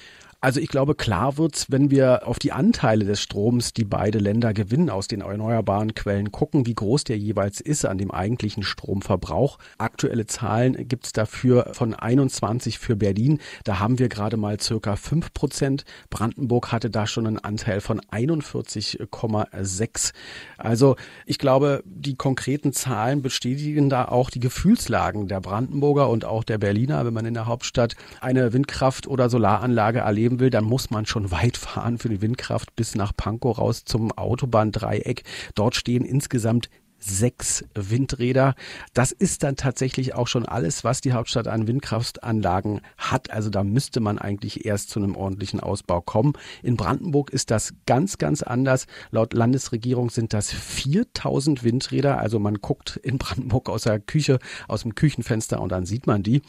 Also 0.43 0.59
ich 0.59 0.69
glaube, 0.69 0.95
klar 0.95 1.37
wird, 1.37 1.67
wenn 1.69 1.91
wir 1.91 2.27
auf 2.27 2.39
die 2.39 2.51
Anteile 2.51 3.05
des 3.05 3.21
Stroms, 3.21 3.73
die 3.73 3.85
beide 3.85 4.17
Länder 4.17 4.55
gewinnen 4.55 4.89
aus 4.89 5.07
den 5.07 5.21
erneuerbaren 5.21 5.93
Quellen, 5.93 6.31
gucken, 6.31 6.65
wie 6.65 6.73
groß 6.73 7.03
der 7.03 7.19
jeweils 7.19 7.61
ist 7.61 7.85
an 7.85 7.99
dem 7.99 8.09
eigentlichen 8.09 8.63
Stromverbrauch. 8.63 9.59
Aktuelle 9.77 10.25
Zahlen 10.25 10.87
gibt 10.87 11.05
es 11.05 11.13
dafür 11.13 11.69
von 11.73 11.93
21 11.93 12.79
für 12.79 12.95
Berlin. 12.95 13.37
Da 13.65 13.77
haben 13.77 13.99
wir 13.99 14.09
gerade 14.09 14.35
mal 14.35 14.59
circa 14.59 14.95
5 14.95 15.31
Prozent. 15.31 15.83
Brandenburg 16.09 16.71
hatte 16.71 16.89
da 16.89 17.05
schon 17.05 17.27
einen 17.27 17.37
Anteil 17.37 17.79
von 17.79 18.01
41,6. 18.01 20.13
Also 20.57 20.95
ich 21.27 21.37
glaube, 21.37 21.83
die 21.85 22.15
konkreten 22.15 22.73
Zahlen 22.73 23.21
bestätigen 23.21 23.91
da 23.91 24.05
auch 24.05 24.31
die 24.31 24.39
Gefühlslagen 24.39 25.27
der 25.27 25.39
Brandenburger 25.39 26.09
und 26.09 26.25
auch 26.25 26.43
der 26.43 26.57
Berliner, 26.57 27.05
wenn 27.05 27.13
man 27.13 27.27
in 27.27 27.35
der 27.35 27.45
Hauptstadt 27.45 27.95
eine 28.21 28.53
Windkraft- 28.53 29.05
oder 29.05 29.29
Solaranlage 29.29 29.99
erlebt 29.99 30.30
leben 30.31 30.39
will, 30.39 30.49
dann 30.49 30.63
muss 30.63 30.89
man 30.89 31.05
schon 31.05 31.31
weit 31.31 31.57
fahren 31.57 31.97
für 31.97 32.09
die 32.09 32.21
Windkraft 32.21 32.75
bis 32.75 32.95
nach 32.95 33.11
Pankow 33.15 33.57
raus 33.57 33.83
zum 33.85 34.11
Autobahndreieck. 34.11 35.23
Dort 35.55 35.75
stehen 35.75 36.05
insgesamt 36.05 36.69
sechs 37.03 37.65
Windräder. 37.73 38.53
Das 38.93 39.11
ist 39.11 39.41
dann 39.41 39.55
tatsächlich 39.55 40.13
auch 40.13 40.27
schon 40.27 40.45
alles, 40.45 40.83
was 40.83 41.01
die 41.01 41.13
Hauptstadt 41.13 41.47
an 41.47 41.65
Windkraftanlagen 41.65 42.81
hat. 42.95 43.31
Also 43.31 43.49
da 43.49 43.63
müsste 43.63 43.99
man 43.99 44.19
eigentlich 44.19 44.65
erst 44.65 44.91
zu 44.91 44.99
einem 44.99 45.15
ordentlichen 45.15 45.59
Ausbau 45.59 45.99
kommen. 46.01 46.33
In 46.61 46.77
Brandenburg 46.77 47.31
ist 47.31 47.49
das 47.49 47.73
ganz, 47.87 48.19
ganz 48.19 48.43
anders. 48.43 48.85
Laut 49.09 49.33
Landesregierung 49.33 50.11
sind 50.11 50.31
das 50.31 50.53
4000 50.53 51.63
Windräder. 51.63 52.19
Also 52.19 52.37
man 52.37 52.61
guckt 52.61 52.97
in 52.97 53.17
Brandenburg 53.17 53.67
aus 53.67 53.83
der 53.83 53.99
Küche, 53.99 54.37
aus 54.67 54.83
dem 54.83 54.93
Küchenfenster 54.93 55.59
und 55.59 55.71
dann 55.71 55.87
sieht 55.87 56.05
man 56.05 56.21
die. 56.21 56.43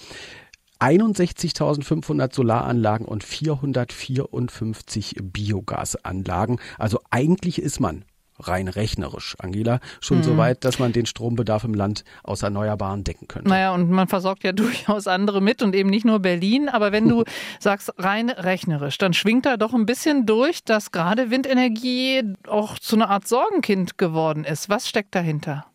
61.500 0.82 2.34
Solaranlagen 2.34 3.06
und 3.06 3.22
454 3.22 5.14
Biogasanlagen. 5.22 6.58
Also 6.76 6.98
eigentlich 7.10 7.62
ist 7.62 7.78
man 7.78 8.04
rein 8.40 8.66
rechnerisch, 8.66 9.36
Angela, 9.38 9.78
schon 10.00 10.18
mhm. 10.18 10.22
so 10.24 10.36
weit, 10.36 10.64
dass 10.64 10.80
man 10.80 10.92
den 10.92 11.06
Strombedarf 11.06 11.62
im 11.62 11.74
Land 11.74 12.02
aus 12.24 12.42
Erneuerbaren 12.42 13.04
decken 13.04 13.28
könnte. 13.28 13.48
Naja, 13.48 13.72
und 13.72 13.90
man 13.90 14.08
versorgt 14.08 14.42
ja 14.42 14.50
durchaus 14.52 15.06
andere 15.06 15.40
mit 15.40 15.62
und 15.62 15.76
eben 15.76 15.88
nicht 15.88 16.04
nur 16.04 16.18
Berlin. 16.18 16.68
Aber 16.68 16.90
wenn 16.90 17.08
du 17.08 17.22
sagst 17.60 17.92
rein 17.98 18.30
rechnerisch, 18.30 18.98
dann 18.98 19.12
schwingt 19.12 19.46
da 19.46 19.56
doch 19.56 19.74
ein 19.74 19.86
bisschen 19.86 20.26
durch, 20.26 20.64
dass 20.64 20.90
gerade 20.90 21.30
Windenergie 21.30 22.34
auch 22.48 22.76
zu 22.78 22.96
einer 22.96 23.08
Art 23.08 23.28
Sorgenkind 23.28 23.98
geworden 23.98 24.44
ist. 24.44 24.68
Was 24.68 24.88
steckt 24.88 25.14
dahinter? 25.14 25.66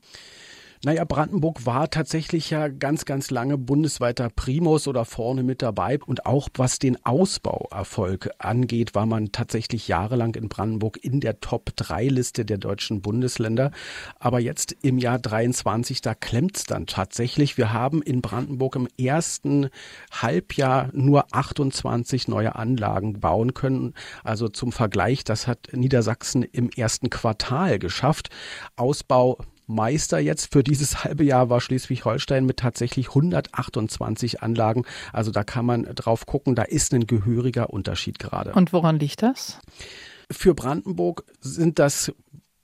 Naja, 0.83 1.05
Brandenburg 1.05 1.65
war 1.65 1.89
tatsächlich 1.89 2.51
ja 2.51 2.67
ganz, 2.67 3.05
ganz 3.05 3.31
lange 3.31 3.57
bundesweiter 3.57 4.29
Primus 4.29 4.87
oder 4.87 5.05
vorne 5.05 5.41
mit 5.41 5.61
dabei. 5.63 5.99
Und 6.05 6.25
auch 6.27 6.49
was 6.55 6.77
den 6.77 7.03
Ausbauerfolg 7.03 8.29
angeht, 8.37 8.93
war 8.93 9.07
man 9.07 9.31
tatsächlich 9.31 9.87
jahrelang 9.87 10.35
in 10.35 10.49
Brandenburg 10.49 11.03
in 11.03 11.19
der 11.19 11.39
Top-3-Liste 11.39 12.45
der 12.45 12.59
deutschen 12.59 13.01
Bundesländer. 13.01 13.71
Aber 14.19 14.39
jetzt 14.39 14.75
im 14.83 14.99
Jahr 14.99 15.17
23, 15.17 16.01
da 16.01 16.13
klemmt's 16.13 16.65
dann 16.65 16.85
tatsächlich. 16.85 17.57
Wir 17.57 17.73
haben 17.73 18.03
in 18.03 18.21
Brandenburg 18.21 18.75
im 18.75 18.87
ersten 18.99 19.69
Halbjahr 20.11 20.89
nur 20.93 21.25
28 21.31 22.27
neue 22.27 22.55
Anlagen 22.55 23.19
bauen 23.19 23.55
können. 23.55 23.95
Also 24.23 24.47
zum 24.47 24.71
Vergleich, 24.71 25.23
das 25.23 25.47
hat 25.47 25.69
Niedersachsen 25.71 26.43
im 26.43 26.69
ersten 26.69 27.09
Quartal 27.09 27.79
geschafft. 27.79 28.29
Ausbau 28.75 29.39
Meister 29.67 30.19
jetzt 30.19 30.51
für 30.53 30.63
dieses 30.63 31.03
halbe 31.03 31.23
Jahr 31.23 31.49
war 31.49 31.61
Schleswig-Holstein 31.61 32.45
mit 32.45 32.57
tatsächlich 32.57 33.09
128 33.09 34.41
Anlagen. 34.41 34.85
Also 35.13 35.31
da 35.31 35.43
kann 35.43 35.65
man 35.65 35.83
drauf 35.83 36.25
gucken, 36.25 36.55
da 36.55 36.63
ist 36.63 36.93
ein 36.93 37.05
gehöriger 37.05 37.69
Unterschied 37.69 38.17
gerade. 38.17 38.53
Und 38.53 38.73
woran 38.73 38.97
liegt 38.97 39.21
das? 39.21 39.59
Für 40.31 40.53
Brandenburg 40.55 41.23
sind 41.39 41.79
das 41.79 42.13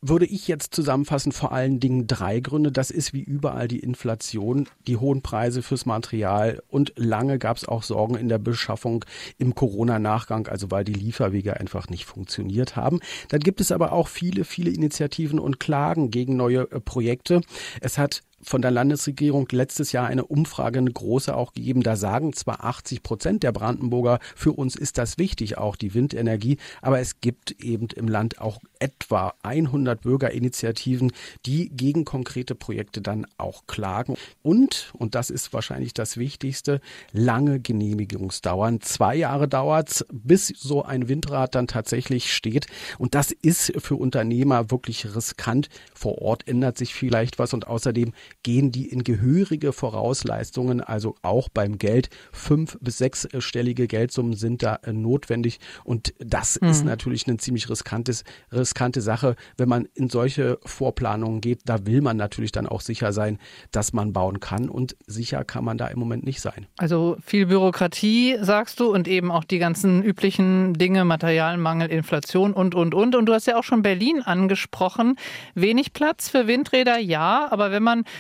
würde 0.06 0.26
ich 0.26 0.48
jetzt 0.48 0.76
zusammenfassen, 0.76 1.32
vor 1.32 1.52
allen 1.54 1.80
Dingen 1.80 2.08
drei 2.08 2.40
Gründe. 2.40 2.72
Das 2.72 2.92
ist 2.92 3.14
wie 3.14 3.22
überall 3.22 3.68
die 3.68 3.80
Inflation, 3.80 4.68
die 4.86 4.98
hohen 4.98 5.22
Preise 5.22 5.62
fürs 5.62 5.86
Material 5.86 6.62
und 6.68 6.94
lange 6.96 7.40
gab 7.40 7.58
es 7.58 7.68
auch 7.68 7.84
Sorgen 7.84 8.16
in 8.16 8.28
der 8.28 8.38
Beschaffung 8.38 9.06
im 9.38 9.56
Corona-Nachgang, 9.56 10.48
also 10.48 10.72
weil 10.72 10.84
die 10.84 10.94
Lieferwege 10.94 11.60
einfach 11.60 11.88
nicht 11.88 12.06
funktioniert 12.06 12.76
haben. 12.76 13.00
Dann 13.30 13.40
gibt 13.40 13.62
es 13.62 13.72
aber 13.72 13.94
auch 13.94 14.10
viele, 14.10 14.44
viele 14.44 14.72
Initiativen 14.72 15.40
und 15.40 15.60
Klagen 15.60 16.12
gegen 16.12 16.36
neue 16.36 16.70
äh, 16.72 16.80
Projekte. 16.80 17.42
Es 17.80 17.98
hat 17.98 18.22
von 18.44 18.62
der 18.62 18.72
Landesregierung 18.72 19.48
letztes 19.52 19.92
Jahr 19.92 20.08
eine 20.08 20.26
Umfrage, 20.26 20.80
eine 20.80 20.92
große 20.92 21.36
auch 21.36 21.54
gegeben. 21.54 21.84
Da 21.84 21.96
sagen 21.96 22.34
zwar 22.34 22.64
80 22.64 23.04
Prozent 23.04 23.44
der 23.44 23.52
Brandenburger, 23.52 24.20
für 24.36 24.54
uns 24.54 24.76
ist 24.76 24.98
das 24.98 25.18
wichtig, 25.18 25.58
auch 25.58 25.76
die 25.76 25.94
Windenergie, 25.94 26.58
aber 26.82 27.00
es 27.00 27.22
gibt 27.22 27.52
eben 27.52 27.88
im 27.96 28.08
Land 28.08 28.40
auch 28.40 28.60
etwa 28.80 29.34
100 29.44 30.02
Bürgerinitiativen, 30.02 31.14
die 31.46 31.70
gegen 31.70 32.06
konkrete 32.06 32.56
Projekte 32.56 33.02
dann 33.02 33.26
auch 33.38 33.66
klagen. 33.68 34.16
Und, 34.42 34.94
und 34.98 35.16
das 35.16 35.30
ist 35.30 35.54
wahrscheinlich 35.54 35.94
das 35.94 36.18
Wichtigste, 36.18 36.82
lange 37.12 37.60
Genehmigungsdauern. 37.60 38.82
Zwei 38.82 39.16
Jahre 39.16 39.48
dauert 39.48 40.06
bis 40.12 40.48
so 40.48 40.84
ein 40.84 41.08
Windrad 41.08 41.56
dann 41.56 41.68
tatsächlich 41.68 42.34
steht. 42.34 42.68
Und 42.98 43.16
das 43.16 43.32
ist 43.32 43.74
für 43.82 43.96
Unternehmer 43.96 44.70
wirklich 44.70 45.16
riskant. 45.16 45.70
Vor 45.94 46.22
Ort 46.22 46.48
ändert 46.48 46.78
sich 46.78 46.94
vielleicht 46.94 47.40
was 47.40 47.54
und 47.54 47.68
außerdem 47.68 48.14
gehen 48.42 48.72
die 48.72 48.88
in 48.90 49.04
gehörige 49.04 49.74
Vorausleistungen, 49.74 50.82
also 50.82 51.16
auch 51.22 51.50
beim 51.50 51.78
Geld. 51.78 52.10
Fünf- 52.32 52.78
bis 52.82 52.98
sechsstellige 52.98 53.88
Geldsummen 53.88 54.34
sind 54.34 54.64
da 54.64 54.80
äh, 54.84 54.94
notwendig 54.94 55.60
und 55.84 56.14
das 56.20 56.60
mhm. 56.60 56.70
ist 56.70 56.86
natürlich 56.86 57.28
eine 57.28 57.38
ziemlich 57.38 57.70
riskantes, 57.70 58.24
riskante 58.52 59.02
Sache, 59.02 59.36
wenn 59.58 59.70
man 59.70 59.88
in 59.94 60.10
solche 60.10 60.60
Vorplanungen 60.66 61.42
geht. 61.42 61.62
Da 61.66 61.86
will 61.86 62.02
man 62.02 62.18
natürlich 62.18 62.52
dann 62.52 62.68
auch 62.68 62.82
sicher 62.82 63.14
sein, 63.14 63.38
dass 63.72 63.94
man 63.94 64.14
bauen 64.14 64.40
kann 64.40 64.70
und 64.70 64.96
sicher 65.06 65.44
kann 65.44 65.66
man 65.66 65.78
da 65.78 65.88
im 65.88 66.00
Moment 66.00 66.26
nicht 66.26 66.42
sein. 66.42 66.68
Also 66.78 67.18
viel 67.26 67.46
Bürokratie, 67.46 68.38
sagst 68.42 68.80
du, 68.80 68.94
und 68.94 69.08
eben 69.08 69.32
auch 69.32 69.44
die 69.44 69.60
ganzen 69.60 70.04
üblichen 70.04 70.74
Dinge, 70.74 71.06
Materialmangel, 71.06 71.90
Inflation 71.90 72.54
und, 72.54 72.76
und, 72.76 72.94
und. 72.94 73.16
Und 73.16 73.26
du 73.26 73.34
hast 73.34 73.48
ja 73.48 73.58
auch 73.58 73.64
schon 73.64 73.82
Berlin 73.82 74.22
angesprochen. 74.22 75.16
Wenig 75.56 75.94
Platz 75.94 76.30
für 76.30 76.48
Windräder, 76.48 76.98
ja, 76.98 77.48
aber 77.52 77.72
wenn 77.72 77.84
man 77.84 78.04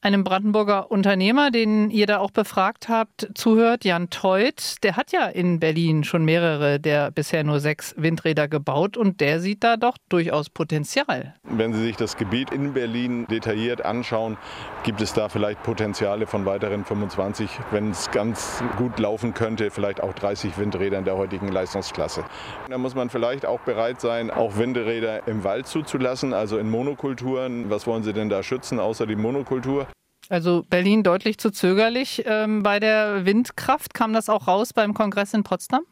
einem 0.00 0.24
Brandenburger 0.24 0.90
Unternehmer, 0.90 1.50
den 1.50 1.90
ihr 1.90 2.06
da 2.06 2.18
auch 2.18 2.30
befragt 2.30 2.88
habt, 2.88 3.28
zuhört, 3.34 3.84
Jan 3.84 4.10
Teut, 4.10 4.76
der 4.82 4.96
hat 4.96 5.12
ja 5.12 5.26
in 5.26 5.60
Berlin 5.60 6.04
schon 6.04 6.24
mehrere 6.24 6.78
der 6.78 7.10
bisher 7.10 7.44
nur 7.44 7.60
sechs 7.60 7.94
Windräder 7.96 8.48
gebaut 8.48 8.96
und 8.96 9.20
der 9.20 9.40
sieht 9.40 9.64
da 9.64 9.76
doch 9.76 9.96
durchaus 10.08 10.50
Potenzial. 10.50 11.34
Wenn 11.42 11.72
Sie 11.72 11.82
sich 11.82 11.96
das 11.96 12.16
Gebiet 12.16 12.50
in 12.50 12.74
Berlin 12.74 13.26
detailliert 13.26 13.84
anschauen, 13.84 14.36
gibt 14.84 15.00
es 15.00 15.12
da 15.12 15.28
vielleicht 15.28 15.62
Potenziale 15.62 16.26
von 16.26 16.46
weiteren 16.46 16.84
25, 16.84 17.50
wenn 17.72 17.90
es 17.90 18.10
ganz 18.10 18.62
gut 18.76 18.98
laufen 18.98 19.34
könnte, 19.34 19.70
vielleicht 19.70 20.00
auch 20.00 20.12
30 20.12 20.56
Windräder 20.58 20.98
in 20.98 21.04
der 21.04 21.16
heutigen 21.16 21.48
Leistungsklasse. 21.48 22.24
Da 22.68 22.78
muss 22.78 22.94
man 22.94 23.10
vielleicht 23.10 23.44
auch 23.44 23.60
bereit 23.60 24.00
sein, 24.00 24.30
auch 24.30 24.56
Windräder 24.56 25.26
im 25.26 25.44
Wald 25.44 25.66
zuzulassen, 25.66 26.32
also 26.32 26.58
in 26.58 26.70
Monokulturen. 26.70 27.68
Was 27.70 27.86
wollen 27.86 28.04
Sie 28.04 28.12
denn 28.12 28.28
da 28.28 28.42
schützen, 28.42 28.78
außer 28.78 29.06
die 29.06 29.16
Monokultur? 29.16 29.87
Also 30.28 30.64
Berlin 30.68 31.02
deutlich 31.02 31.38
zu 31.38 31.50
zögerlich 31.50 32.22
ähm, 32.26 32.62
bei 32.62 32.80
der 32.80 33.24
Windkraft. 33.24 33.94
Kam 33.94 34.12
das 34.12 34.28
auch 34.28 34.46
raus 34.46 34.72
beim 34.72 34.94
Kongress 34.94 35.34
in 35.34 35.42
Potsdam? 35.42 35.82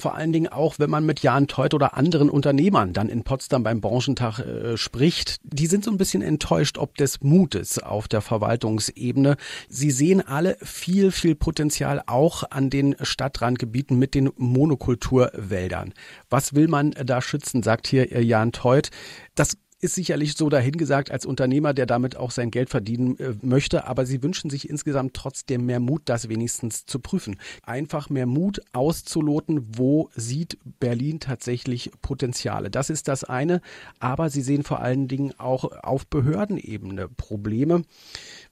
vor 0.00 0.14
allen 0.14 0.32
Dingen 0.32 0.48
auch, 0.48 0.78
wenn 0.78 0.90
man 0.90 1.06
mit 1.06 1.20
Jan 1.20 1.46
Teut 1.46 1.74
oder 1.74 1.96
anderen 1.96 2.30
Unternehmern 2.30 2.92
dann 2.92 3.08
in 3.08 3.22
Potsdam 3.22 3.62
beim 3.62 3.80
Branchentag 3.80 4.38
äh, 4.40 4.76
spricht. 4.76 5.36
Die 5.44 5.66
sind 5.66 5.84
so 5.84 5.90
ein 5.90 5.98
bisschen 5.98 6.22
enttäuscht 6.22 6.78
ob 6.78 6.96
des 6.96 7.20
Mutes 7.20 7.78
auf 7.78 8.08
der 8.08 8.22
Verwaltungsebene. 8.22 9.36
Sie 9.68 9.90
sehen 9.90 10.26
alle 10.26 10.56
viel, 10.62 11.12
viel 11.12 11.34
Potenzial 11.34 12.02
auch 12.06 12.44
an 12.50 12.70
den 12.70 12.96
Stadtrandgebieten 13.00 13.98
mit 13.98 14.14
den 14.14 14.30
Monokulturwäldern. 14.36 15.92
Was 16.28 16.54
will 16.54 16.68
man 16.68 16.92
da 16.92 17.22
schützen, 17.22 17.62
sagt 17.62 17.86
hier 17.86 18.22
Jan 18.22 18.52
Teut. 18.52 18.90
Das 19.34 19.56
ist 19.80 19.94
sicherlich 19.94 20.34
so 20.34 20.48
dahingesagt 20.48 21.10
als 21.10 21.24
Unternehmer, 21.26 21.72
der 21.72 21.86
damit 21.86 22.16
auch 22.16 22.30
sein 22.30 22.50
Geld 22.50 22.70
verdienen 22.70 23.18
äh, 23.18 23.34
möchte. 23.42 23.86
Aber 23.86 24.06
sie 24.06 24.22
wünschen 24.22 24.50
sich 24.50 24.68
insgesamt 24.68 25.14
trotzdem 25.14 25.66
mehr 25.66 25.80
Mut, 25.80 26.02
das 26.04 26.28
wenigstens 26.28 26.84
zu 26.84 26.98
prüfen. 26.98 27.38
Einfach 27.62 28.10
mehr 28.10 28.26
Mut 28.26 28.60
auszuloten, 28.72 29.66
wo 29.76 30.10
sieht 30.14 30.58
Berlin 30.80 31.20
tatsächlich 31.20 31.90
Potenziale. 32.02 32.70
Das 32.70 32.90
ist 32.90 33.08
das 33.08 33.24
eine. 33.24 33.60
Aber 33.98 34.30
sie 34.30 34.42
sehen 34.42 34.62
vor 34.62 34.80
allen 34.80 35.08
Dingen 35.08 35.32
auch 35.38 35.64
auf 35.82 36.06
Behördenebene 36.06 37.08
Probleme. 37.08 37.82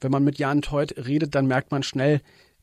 Wenn 0.01 0.11
man 0.11 0.23
mit 0.23 0.39
Jan 0.39 0.61
Teut 0.61 0.95
redet, 0.97 1.35
dann 1.35 1.45
merkt 1.45 1.71
man 1.71 1.83
schnell, 1.83 2.21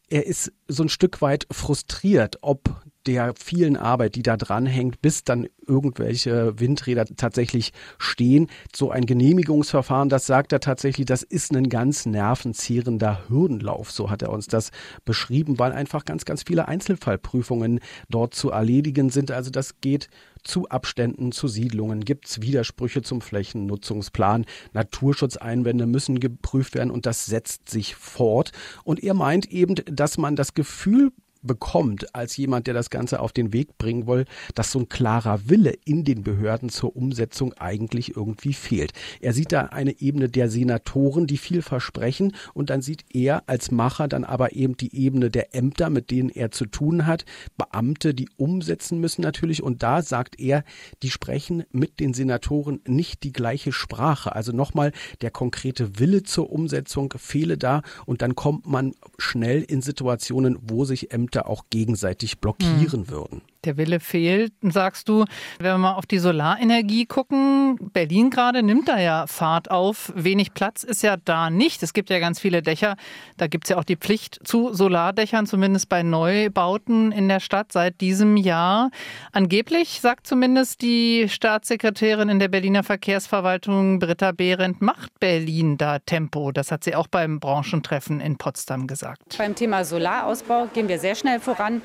er 0.09 0.27
ist 0.27 0.53
so 0.69 0.85
ein 0.85 0.89
Stück 0.89 1.21
weit 1.21 1.47
frustriert, 1.51 2.39
ob 2.43 2.83
der 3.07 3.35
vielen 3.39 3.77
Arbeit, 3.77 4.15
die 4.15 4.23
da 4.23 4.37
dranhängt, 4.37 5.01
bis 5.01 5.25
dann 5.25 5.49
irgendwelche 5.67 6.59
Windräder 6.59 7.05
tatsächlich 7.05 7.73
stehen. 7.99 8.49
So 8.75 8.91
ein 8.91 9.07
Genehmigungsverfahren, 9.07 10.09
das 10.09 10.27
sagt 10.27 10.53
er 10.53 10.61
tatsächlich, 10.61 11.07
das 11.07 11.23
ist 11.23 11.55
ein 11.55 11.69
ganz 11.69 12.07
nervenzehrender 12.07 13.29
Hürdenlauf. 13.29 13.91
So 13.91 14.11
hat 14.11 14.23
er 14.23 14.31
uns 14.31 14.47
das 14.47 14.71
beschrieben, 15.05 15.59
weil 15.59 15.73
einfach 15.73 16.05
ganz, 16.05 16.25
ganz 16.25 16.45
viele 16.45 16.69
Einzelfallprüfungen 16.69 17.81
dort 18.09 18.35
zu 18.35 18.51
erledigen 18.51 19.11
sind. 19.11 19.31
Also 19.31 19.51
das 19.51 19.81
geht 19.81 20.09
zu 20.43 20.69
Abständen, 20.69 21.33
zu 21.33 21.49
Siedlungen, 21.49 22.05
gibt 22.05 22.27
es 22.27 22.41
Widersprüche 22.41 23.03
zum 23.03 23.21
Flächennutzungsplan, 23.21 24.47
Naturschutzeinwände 24.73 25.87
müssen 25.87 26.21
geprüft 26.21 26.75
werden 26.75 26.91
und 26.91 27.05
das 27.05 27.27
setzt 27.27 27.69
sich 27.69 27.97
fort. 27.97 28.53
Und 28.85 29.03
er 29.03 29.15
meint 29.15 29.51
eben, 29.51 29.75
dass 29.87 30.19
man 30.19 30.37
das 30.37 30.55
Gefühl 30.55 31.13
bekommt 31.47 32.15
als 32.15 32.37
jemand, 32.37 32.67
der 32.67 32.75
das 32.75 32.91
Ganze 32.91 33.21
auf 33.21 33.33
den 33.33 33.53
Weg 33.53 33.79
bringen 33.79 34.07
will, 34.07 34.25
dass 34.55 34.73
so 34.73 34.81
ein 34.81 34.89
klarer 34.89 35.49
Wille 35.49 35.75
in 35.85 36.05
den 36.05 36.23
Behörden 36.23 36.69
zur 36.69 36.97
Umsetzung 36.97 37.53
eigentlich 37.55 38.17
irgendwie 38.17 38.53
fehlt. 38.53 38.93
Er 39.21 39.33
sieht 39.33 39.53
da 39.53 39.63
eine 39.67 40.01
Ebene 40.01 40.29
der 40.29 40.51
Senatoren, 40.51 41.27
die 41.27 41.37
viel 41.37 41.63
versprechen 41.63 42.33
und 42.55 42.71
dann 42.71 42.83
sieht 42.83 43.05
er 43.13 43.45
als 43.47 43.71
Macher 43.71 44.09
dann 44.09 44.25
aber 44.25 44.55
eben 44.55 44.77
die 44.77 44.95
Ebene 44.97 45.31
der 45.31 45.55
Ämter, 45.55 45.91
mit 45.91 46.11
denen 46.11 46.31
er 46.31 46.51
zu 46.51 46.67
tun 46.67 47.07
hat, 47.07 47.25
Beamte, 47.57 48.15
die 48.15 48.29
umsetzen 48.37 49.01
müssen 49.01 49.23
natürlich 49.23 49.63
und 49.63 49.83
da 49.83 50.03
sagt 50.03 50.41
er, 50.41 50.65
die 51.03 51.11
sprechen 51.11 51.65
mit 51.71 52.01
den 52.01 52.15
Senatoren 52.15 52.81
nicht 52.87 53.23
die 53.23 53.33
gleiche 53.33 53.73
Sprache. 53.73 54.35
Also 54.35 54.53
nochmal, 54.53 54.93
der 55.21 55.31
konkrete 55.31 55.99
Wille 55.99 56.23
zur 56.23 56.51
Umsetzung 56.51 57.13
fehle 57.17 57.59
da 57.59 57.83
und 58.07 58.23
dann 58.23 58.35
kommt 58.35 58.67
man 58.67 58.95
schnell 59.19 59.63
in 59.63 59.83
Situationen, 59.83 60.59
wo 60.63 60.85
sich 60.85 61.13
Ämter 61.13 61.36
auch 61.45 61.65
gegenseitig 61.71 62.41
blockieren 62.41 63.01
mhm. 63.01 63.11
würden 63.11 63.43
der 63.67 63.77
Wille 63.77 64.01
fehlt, 64.01 64.53
sagst 64.63 65.09
du. 65.09 65.25
Wenn 65.59 65.73
wir 65.73 65.79
mal 65.79 65.95
auf 65.95 66.07
die 66.07 66.19
Solarenergie 66.19 67.07
gucken, 67.07 67.79
Berlin 67.93 68.31
gerade 68.31 68.63
nimmt 68.63 68.89
da 68.89 68.99
ja 68.99 69.27
Fahrt 69.27 69.71
auf. 69.71 70.13
Wenig 70.15 70.55
Platz 70.55 70.83
ist 70.83 71.03
ja 71.03 71.17
da 71.17 71.51
nicht. 71.51 71.83
Es 71.83 71.93
gibt 71.93 72.11
ja 72.11 72.19
ganz 72.19 72.41
viele 72.41 72.63
Dächer. 72.63 72.97
Da 73.37 73.47
gibt 73.47 73.65
es 73.65 73.71
ja 73.71 73.79
auch 73.79 73.85
die 73.85 73.97
Pflicht 73.97 74.41
zu 74.45 74.73
Solardächern, 74.73 75.47
zumindest 75.47 75.89
bei 75.89 76.03
Neubauten 76.03 77.13
in 77.13 77.29
der 77.29 77.41
Stadt 77.41 77.73
seit 77.73 78.01
diesem 78.01 78.37
Jahr. 78.37 78.91
Angeblich, 79.33 80.01
sagt 80.01 80.27
zumindest 80.27 80.83
die 80.83 81.29
Staatssekretärin 81.29 82.29
in 82.29 82.39
der 82.39 82.49
Berliner 82.49 82.85
Verkehrsverwaltung 82.85 83.99
Britta 83.99 84.33
Behrendt, 84.33 84.81
macht 84.81 85.19
Berlin 85.21 85.77
da 85.77 85.99
Tempo. 85.99 86.53
Das 86.53 86.71
hat 86.71 86.85
sie 86.85 86.95
auch 86.95 87.09
beim 87.09 87.41
Branchentreffen 87.41 88.21
in 88.21 88.37
Potsdam 88.37 88.87
gesagt. 88.87 89.37
Beim 89.37 89.55
Thema 89.55 89.85
Solarausbau 89.85 90.69
gehen 90.73 90.89
wir 90.89 90.99
sehr 90.99 91.15
schnell 91.15 91.41
voran. 91.41 91.83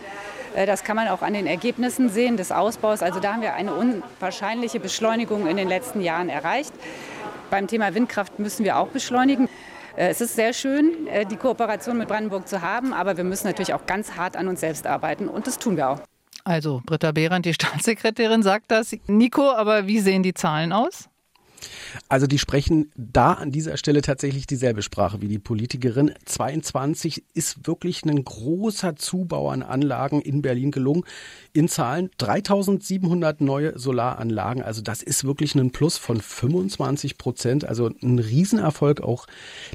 Äh, 0.55 0.65
das 0.65 0.83
kann 0.83 0.95
man 0.95 1.07
auch 1.07 1.21
an 1.21 1.33
den 1.33 1.47
Ergebnissen 1.47 1.70
sehen 2.09 2.37
des 2.37 2.51
Ausbaus. 2.51 3.01
Also 3.01 3.19
da 3.19 3.33
haben 3.33 3.41
wir 3.41 3.53
eine 3.53 3.73
unwahrscheinliche 3.73 4.79
Beschleunigung 4.79 5.47
in 5.47 5.57
den 5.57 5.67
letzten 5.67 6.01
Jahren 6.01 6.29
erreicht. 6.29 6.73
Beim 7.49 7.67
Thema 7.67 7.93
Windkraft 7.93 8.39
müssen 8.39 8.63
wir 8.63 8.77
auch 8.77 8.87
beschleunigen. 8.87 9.49
Äh, 9.95 10.09
es 10.09 10.21
ist 10.21 10.35
sehr 10.35 10.53
schön, 10.53 11.07
äh, 11.07 11.25
die 11.25 11.35
Kooperation 11.35 11.97
mit 11.97 12.07
Brandenburg 12.07 12.47
zu 12.47 12.61
haben, 12.61 12.93
aber 12.93 13.17
wir 13.17 13.23
müssen 13.23 13.47
natürlich 13.47 13.73
auch 13.73 13.85
ganz 13.85 14.15
hart 14.15 14.37
an 14.37 14.47
uns 14.47 14.61
selbst 14.61 14.87
arbeiten 14.87 15.27
und 15.27 15.47
das 15.47 15.59
tun 15.59 15.77
wir 15.77 15.89
auch. 15.89 15.99
Also 16.43 16.81
Britta 16.85 17.11
Behrendt, 17.11 17.45
die 17.45 17.53
Staatssekretärin, 17.53 18.41
sagt 18.41 18.71
das. 18.71 18.95
Nico, 19.07 19.51
aber 19.51 19.87
wie 19.87 19.99
sehen 19.99 20.23
die 20.23 20.33
Zahlen 20.33 20.73
aus? 20.73 21.10
Also 22.09 22.27
die 22.27 22.39
sprechen 22.39 22.91
da 22.95 23.33
an 23.33 23.51
dieser 23.51 23.77
Stelle 23.77 24.01
tatsächlich 24.01 24.47
dieselbe 24.47 24.81
Sprache 24.81 25.21
wie 25.21 25.27
die 25.27 25.39
Politikerin. 25.39 26.13
22 26.25 27.23
ist 27.33 27.67
wirklich 27.67 28.03
ein 28.03 28.23
großer 28.23 28.95
Zubau 28.95 29.49
an 29.49 29.63
Anlagen 29.63 30.21
in 30.21 30.41
Berlin 30.41 30.71
gelungen. 30.71 31.03
In 31.53 31.67
Zahlen 31.67 32.09
3700 32.17 33.41
neue 33.41 33.77
Solaranlagen. 33.77 34.63
Also 34.63 34.81
das 34.81 35.03
ist 35.03 35.23
wirklich 35.23 35.55
ein 35.55 35.71
Plus 35.71 35.97
von 35.97 36.21
25 36.21 37.17
Prozent. 37.17 37.65
Also 37.65 37.89
ein 38.01 38.19
Riesenerfolg 38.19 39.01
auch. 39.01 39.27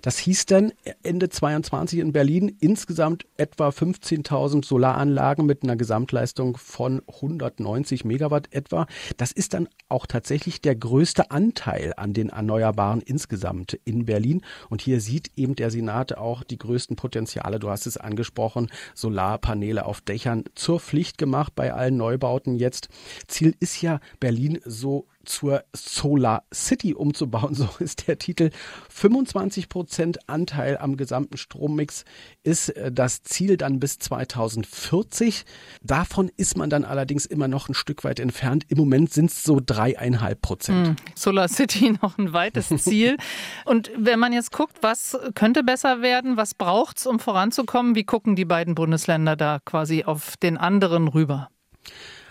Das 0.02 0.18
hieß 0.18 0.46
dann 0.46 0.72
Ende 1.02 1.28
22 1.28 1.98
in 1.98 2.12
Berlin 2.12 2.56
insgesamt 2.60 3.26
etwa 3.36 3.68
15.000 3.68 4.64
Solaranlagen 4.64 5.46
mit 5.46 5.62
einer 5.62 5.76
Gesamtleistung 5.76 6.56
von 6.56 7.02
190 7.06 8.04
Megawatt 8.04 8.52
etwa. 8.52 8.86
Das 9.16 9.32
ist 9.32 9.54
dann 9.54 9.68
auch 9.88 10.06
tatsächlich 10.06 10.60
der 10.60 10.74
größte 10.74 11.30
Anteil 11.30 11.75
an 11.96 12.12
den 12.12 12.30
Erneuerbaren 12.30 13.00
insgesamt 13.00 13.78
in 13.84 14.06
Berlin. 14.06 14.42
Und 14.68 14.82
hier 14.82 15.00
sieht 15.00 15.30
eben 15.36 15.54
der 15.56 15.70
Senat 15.70 16.16
auch 16.16 16.42
die 16.42 16.58
größten 16.58 16.96
Potenziale. 16.96 17.58
Du 17.58 17.70
hast 17.70 17.86
es 17.86 17.96
angesprochen, 17.96 18.70
Solarpaneele 18.94 19.84
auf 19.84 20.00
Dächern 20.00 20.44
zur 20.54 20.80
Pflicht 20.80 21.18
gemacht 21.18 21.54
bei 21.54 21.72
allen 21.72 21.96
Neubauten 21.96 22.56
jetzt. 22.56 22.88
Ziel 23.26 23.54
ist 23.60 23.80
ja 23.82 24.00
Berlin 24.20 24.60
so 24.64 25.06
zur 25.26 25.64
Solar 25.74 26.44
City 26.52 26.94
umzubauen, 26.94 27.54
so 27.54 27.68
ist 27.78 28.08
der 28.08 28.18
Titel. 28.18 28.50
25 28.90 29.68
Prozent 29.68 30.18
Anteil 30.28 30.78
am 30.78 30.96
gesamten 30.96 31.36
Strommix 31.36 32.04
ist 32.42 32.70
äh, 32.70 32.90
das 32.90 33.22
Ziel 33.22 33.56
dann 33.56 33.78
bis 33.78 33.98
2040. 33.98 35.44
Davon 35.82 36.30
ist 36.36 36.56
man 36.56 36.70
dann 36.70 36.84
allerdings 36.84 37.26
immer 37.26 37.48
noch 37.48 37.68
ein 37.68 37.74
Stück 37.74 38.04
weit 38.04 38.20
entfernt. 38.20 38.64
Im 38.68 38.78
Moment 38.78 39.12
sind 39.12 39.30
es 39.30 39.44
so 39.44 39.60
dreieinhalb 39.64 40.40
Prozent. 40.40 40.86
Hm. 40.86 40.96
Solar 41.14 41.48
City 41.48 41.96
noch 42.02 42.18
ein 42.18 42.32
weites 42.32 42.68
Ziel. 42.82 43.16
Und 43.64 43.90
wenn 43.96 44.18
man 44.18 44.32
jetzt 44.32 44.52
guckt, 44.52 44.78
was 44.82 45.18
könnte 45.34 45.62
besser 45.62 46.02
werden, 46.02 46.36
was 46.36 46.54
braucht 46.54 46.98
es, 46.98 47.06
um 47.06 47.18
voranzukommen, 47.18 47.94
wie 47.94 48.04
gucken 48.04 48.36
die 48.36 48.44
beiden 48.44 48.74
Bundesländer 48.74 49.36
da 49.36 49.60
quasi 49.64 50.04
auf 50.04 50.36
den 50.36 50.56
anderen 50.56 51.08
rüber? 51.08 51.50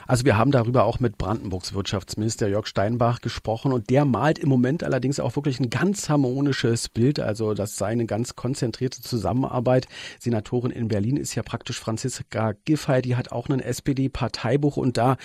Also 0.07 0.25
wir 0.25 0.37
haben 0.37 0.51
darüber 0.51 0.83
auch 0.85 0.99
mit 0.99 1.17
Brandenburgs 1.17 1.73
Wirtschaftsminister 1.73 2.47
Jörg 2.47 2.67
Steinbach 2.67 3.21
gesprochen 3.21 3.71
und 3.71 3.89
der 3.89 4.05
malt 4.05 4.37
im 4.37 4.49
Moment 4.49 4.83
allerdings 4.83 5.19
auch 5.19 5.35
wirklich 5.35 5.59
ein 5.59 5.69
ganz 5.69 6.09
harmonisches 6.09 6.89
Bild. 6.89 7.19
Also 7.19 7.53
das 7.53 7.77
sei 7.77 7.87
eine 7.87 8.05
ganz 8.05 8.35
konzentrierte 8.35 9.01
Zusammenarbeit. 9.01 9.87
Senatorin 10.19 10.71
in 10.71 10.87
Berlin 10.87 11.17
ist 11.17 11.33
ja 11.33 11.43
praktisch 11.43 11.79
Franziska 11.79 12.53
Giffey, 12.65 13.01
die 13.01 13.15
hat 13.15 13.31
auch 13.31 13.49
einen 13.49 13.59
SPD-Parteibuch 13.59 14.77
und 14.77 14.97
da 14.97 15.17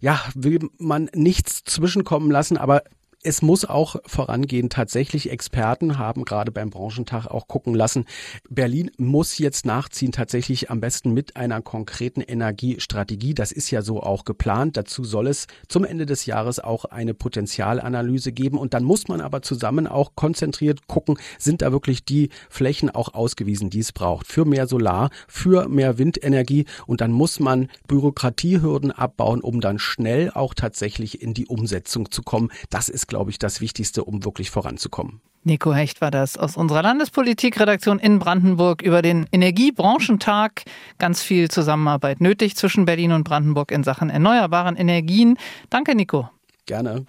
ja 0.00 0.20
will 0.34 0.60
man 0.78 1.10
nichts 1.14 1.64
zwischenkommen 1.64 2.30
lassen, 2.30 2.56
aber 2.56 2.82
es 3.24 3.42
muss 3.42 3.64
auch 3.64 3.96
vorangehen. 4.06 4.70
Tatsächlich 4.70 5.30
Experten 5.30 5.98
haben 5.98 6.24
gerade 6.24 6.52
beim 6.52 6.70
Branchentag 6.70 7.26
auch 7.26 7.48
gucken 7.48 7.74
lassen. 7.74 8.04
Berlin 8.48 8.92
muss 8.96 9.38
jetzt 9.38 9.66
nachziehen, 9.66 10.12
tatsächlich 10.12 10.70
am 10.70 10.80
besten 10.80 11.12
mit 11.12 11.36
einer 11.36 11.60
konkreten 11.60 12.20
Energiestrategie. 12.20 13.34
Das 13.34 13.50
ist 13.50 13.72
ja 13.72 13.82
so 13.82 14.02
auch 14.02 14.24
geplant. 14.24 14.76
Dazu 14.76 15.02
soll 15.02 15.26
es 15.26 15.48
zum 15.66 15.84
Ende 15.84 16.06
des 16.06 16.26
Jahres 16.26 16.60
auch 16.60 16.84
eine 16.84 17.12
Potenzialanalyse 17.12 18.30
geben. 18.30 18.56
Und 18.56 18.72
dann 18.72 18.84
muss 18.84 19.08
man 19.08 19.20
aber 19.20 19.42
zusammen 19.42 19.88
auch 19.88 20.12
konzentriert 20.14 20.86
gucken, 20.86 21.18
sind 21.38 21.62
da 21.62 21.72
wirklich 21.72 22.04
die 22.04 22.28
Flächen 22.48 22.88
auch 22.88 23.14
ausgewiesen, 23.14 23.68
die 23.68 23.80
es 23.80 23.90
braucht. 23.90 24.28
Für 24.28 24.44
mehr 24.44 24.68
Solar, 24.68 25.10
für 25.26 25.68
mehr 25.68 25.98
Windenergie. 25.98 26.66
Und 26.86 27.00
dann 27.00 27.10
muss 27.10 27.40
man 27.40 27.68
Bürokratiehürden 27.88 28.92
abbauen, 28.92 29.40
um 29.40 29.60
dann 29.60 29.80
schnell 29.80 30.30
auch 30.30 30.54
tatsächlich 30.54 31.20
in 31.20 31.34
die 31.34 31.46
Umsetzung 31.46 32.12
zu 32.12 32.22
kommen. 32.22 32.52
Das 32.70 32.88
ist 32.88 33.07
glaube 33.08 33.30
ich, 33.30 33.38
das 33.40 33.60
Wichtigste, 33.60 34.04
um 34.04 34.24
wirklich 34.24 34.50
voranzukommen. 34.50 35.20
Nico 35.42 35.72
Hecht 35.72 36.00
war 36.00 36.10
das 36.10 36.36
aus 36.36 36.56
unserer 36.56 36.82
Landespolitikredaktion 36.82 37.98
in 37.98 38.18
Brandenburg 38.18 38.82
über 38.82 39.02
den 39.02 39.26
Energiebranchentag. 39.32 40.62
Ganz 40.98 41.22
viel 41.22 41.50
Zusammenarbeit 41.50 42.20
nötig 42.20 42.54
zwischen 42.56 42.84
Berlin 42.84 43.12
und 43.12 43.24
Brandenburg 43.24 43.72
in 43.72 43.82
Sachen 43.82 44.10
erneuerbaren 44.10 44.76
Energien. 44.76 45.38
Danke, 45.70 45.94
Nico. 45.94 46.28
Gerne. 46.66 47.06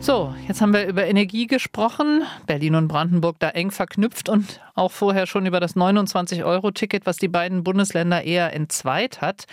So, 0.00 0.34
jetzt 0.48 0.60
haben 0.60 0.72
wir 0.72 0.86
über 0.86 1.06
Energie 1.06 1.46
gesprochen. 1.46 2.24
Berlin 2.46 2.74
und 2.74 2.88
Brandenburg 2.88 3.36
da 3.38 3.50
eng 3.50 3.70
verknüpft 3.70 4.28
und 4.28 4.60
auch 4.74 4.90
vorher 4.90 5.26
schon 5.26 5.46
über 5.46 5.60
das 5.60 5.76
29-Euro-Ticket, 5.76 7.06
was 7.06 7.18
die 7.18 7.28
beiden 7.28 7.62
Bundesländer 7.62 8.24
eher 8.24 8.52
entzweit 8.52 9.20
hat. 9.20 9.44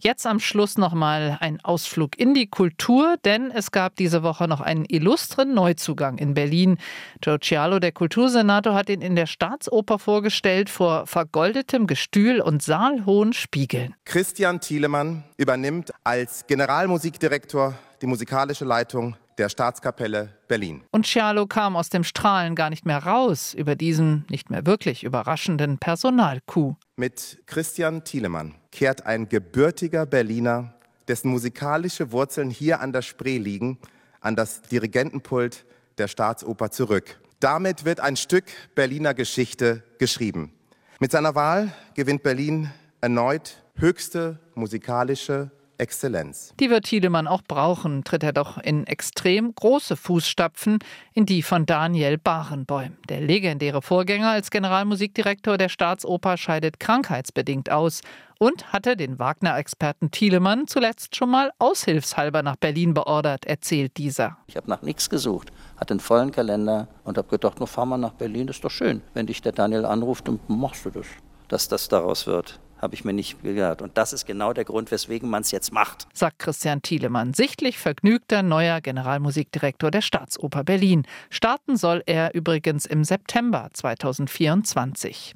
Jetzt 0.00 0.26
am 0.26 0.38
Schluss 0.38 0.78
nochmal 0.78 1.38
ein 1.40 1.58
Ausflug 1.64 2.16
in 2.16 2.32
die 2.32 2.46
Kultur, 2.46 3.16
denn 3.24 3.50
es 3.50 3.72
gab 3.72 3.96
diese 3.96 4.22
Woche 4.22 4.46
noch 4.46 4.60
einen 4.60 4.84
illustren 4.84 5.54
Neuzugang 5.54 6.18
in 6.18 6.34
Berlin. 6.34 6.78
Joe 7.20 7.40
Cialo, 7.40 7.80
der 7.80 7.90
Kultursenator, 7.90 8.74
hat 8.74 8.90
ihn 8.90 9.00
in 9.00 9.16
der 9.16 9.26
Staatsoper 9.26 9.98
vorgestellt 9.98 10.70
vor 10.70 11.08
vergoldetem 11.08 11.88
Gestühl 11.88 12.40
und 12.40 12.62
saalhohen 12.62 13.32
Spiegeln. 13.32 13.96
Christian 14.04 14.60
Thielemann 14.60 15.24
übernimmt 15.36 15.90
als 16.04 16.46
Generalmusikdirektor 16.46 17.74
die 18.00 18.06
musikalische 18.06 18.64
Leitung 18.64 19.16
der 19.38 19.48
Staatskapelle 19.48 20.30
Berlin. 20.48 20.82
Und 20.90 21.06
Cialo 21.06 21.46
kam 21.46 21.76
aus 21.76 21.88
dem 21.88 22.04
Strahlen 22.04 22.54
gar 22.54 22.70
nicht 22.70 22.84
mehr 22.84 22.98
raus 22.98 23.54
über 23.54 23.76
diesen 23.76 24.26
nicht 24.28 24.50
mehr 24.50 24.66
wirklich 24.66 25.04
überraschenden 25.04 25.78
Personalcoup. 25.78 26.76
Mit 26.96 27.38
Christian 27.46 28.04
Thielemann 28.04 28.56
kehrt 28.72 29.06
ein 29.06 29.28
gebürtiger 29.28 30.04
Berliner, 30.06 30.74
dessen 31.06 31.30
musikalische 31.30 32.12
Wurzeln 32.12 32.50
hier 32.50 32.80
an 32.80 32.92
der 32.92 33.02
Spree 33.02 33.38
liegen, 33.38 33.78
an 34.20 34.36
das 34.36 34.62
Dirigentenpult 34.62 35.64
der 35.96 36.08
Staatsoper 36.08 36.70
zurück. 36.70 37.18
Damit 37.40 37.84
wird 37.84 38.00
ein 38.00 38.16
Stück 38.16 38.44
Berliner 38.74 39.14
Geschichte 39.14 39.84
geschrieben. 39.98 40.52
Mit 40.98 41.12
seiner 41.12 41.36
Wahl 41.36 41.72
gewinnt 41.94 42.24
Berlin 42.24 42.70
erneut 43.00 43.62
höchste 43.76 44.40
musikalische 44.56 45.52
Exzellenz. 45.78 46.52
Die 46.60 46.70
wird 46.70 46.84
Tiedemann 46.84 47.26
auch 47.26 47.42
brauchen, 47.42 48.04
tritt 48.04 48.22
er 48.22 48.32
doch 48.32 48.58
in 48.58 48.86
extrem 48.86 49.54
große 49.54 49.96
Fußstapfen 49.96 50.78
in 51.14 51.26
die 51.26 51.42
von 51.42 51.66
Daniel 51.66 52.18
Barenboim. 52.18 52.96
Der 53.08 53.20
legendäre 53.20 53.82
Vorgänger 53.82 54.30
als 54.30 54.50
Generalmusikdirektor 54.50 55.56
der 55.58 55.68
Staatsoper 55.68 56.36
scheidet 56.36 56.80
krankheitsbedingt 56.80 57.70
aus 57.70 58.00
und 58.38 58.72
hatte 58.72 58.96
den 58.96 59.18
Wagner-Experten 59.18 60.10
Thielemann 60.10 60.66
zuletzt 60.66 61.16
schon 61.16 61.30
mal 61.30 61.50
aushilfshalber 61.58 62.42
nach 62.42 62.56
Berlin 62.56 62.94
beordert, 62.94 63.46
erzählt 63.46 63.96
dieser. 63.96 64.38
Ich 64.46 64.56
habe 64.56 64.70
nach 64.70 64.82
nichts 64.82 65.10
gesucht, 65.10 65.50
hatte 65.76 65.94
einen 65.94 66.00
vollen 66.00 66.30
Kalender 66.30 66.88
und 67.04 67.18
habe 67.18 67.28
gedacht, 67.28 67.58
nur 67.58 67.68
fahr 67.68 67.86
mal 67.86 67.98
nach 67.98 68.12
Berlin, 68.12 68.46
das 68.46 68.56
ist 68.56 68.64
doch 68.64 68.70
schön. 68.70 69.02
Wenn 69.14 69.26
dich 69.26 69.42
der 69.42 69.52
Daniel 69.52 69.84
anruft, 69.84 70.28
dann 70.28 70.38
machst 70.48 70.84
du 70.84 70.90
das. 70.90 71.06
dass 71.48 71.66
das 71.66 71.88
daraus 71.88 72.26
wird 72.26 72.60
habe 72.80 72.94
ich 72.94 73.04
mir 73.04 73.12
nicht 73.12 73.42
gehört. 73.42 73.82
Und 73.82 73.98
das 73.98 74.12
ist 74.12 74.26
genau 74.26 74.52
der 74.52 74.64
Grund, 74.64 74.90
weswegen 74.90 75.28
man 75.28 75.42
es 75.42 75.50
jetzt 75.50 75.72
macht. 75.72 76.06
Sagt 76.12 76.38
Christian 76.38 76.82
Thielemann, 76.82 77.34
sichtlich 77.34 77.78
vergnügter 77.78 78.42
neuer 78.42 78.80
Generalmusikdirektor 78.80 79.90
der 79.90 80.00
Staatsoper 80.00 80.64
Berlin. 80.64 81.06
Starten 81.30 81.76
soll 81.76 82.02
er 82.06 82.34
übrigens 82.34 82.86
im 82.86 83.04
September 83.04 83.68
2024. 83.72 85.34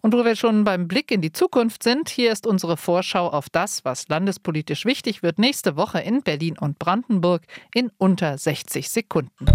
Und 0.00 0.12
wo 0.12 0.24
wir 0.24 0.36
schon 0.36 0.64
beim 0.64 0.88
Blick 0.88 1.10
in 1.10 1.20
die 1.20 1.32
Zukunft 1.32 1.82
sind, 1.82 2.08
hier 2.08 2.32
ist 2.32 2.46
unsere 2.46 2.76
Vorschau 2.76 3.28
auf 3.28 3.48
das, 3.48 3.84
was 3.84 4.08
landespolitisch 4.08 4.84
wichtig 4.84 5.22
wird 5.22 5.38
nächste 5.38 5.76
Woche 5.76 6.00
in 6.00 6.22
Berlin 6.22 6.58
und 6.58 6.78
Brandenburg 6.78 7.42
in 7.74 7.90
unter 7.98 8.36
60 8.36 8.90
Sekunden. 8.90 9.46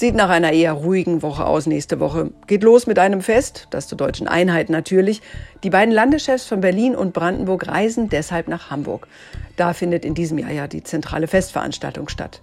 Sieht 0.00 0.14
nach 0.14 0.30
einer 0.30 0.52
eher 0.52 0.72
ruhigen 0.72 1.20
Woche 1.20 1.44
aus 1.44 1.66
nächste 1.66 2.00
Woche. 2.00 2.30
Geht 2.46 2.62
los 2.62 2.86
mit 2.86 2.98
einem 2.98 3.20
Fest, 3.20 3.66
das 3.68 3.86
zur 3.86 3.98
deutschen 3.98 4.28
Einheit 4.28 4.70
natürlich. 4.70 5.20
Die 5.62 5.68
beiden 5.68 5.92
Landeschefs 5.92 6.46
von 6.46 6.62
Berlin 6.62 6.96
und 6.96 7.12
Brandenburg 7.12 7.68
reisen 7.68 8.08
deshalb 8.08 8.48
nach 8.48 8.70
Hamburg. 8.70 9.08
Da 9.56 9.74
findet 9.74 10.06
in 10.06 10.14
diesem 10.14 10.38
Jahr 10.38 10.52
ja 10.52 10.68
die 10.68 10.82
zentrale 10.82 11.26
Festveranstaltung 11.26 12.08
statt. 12.08 12.40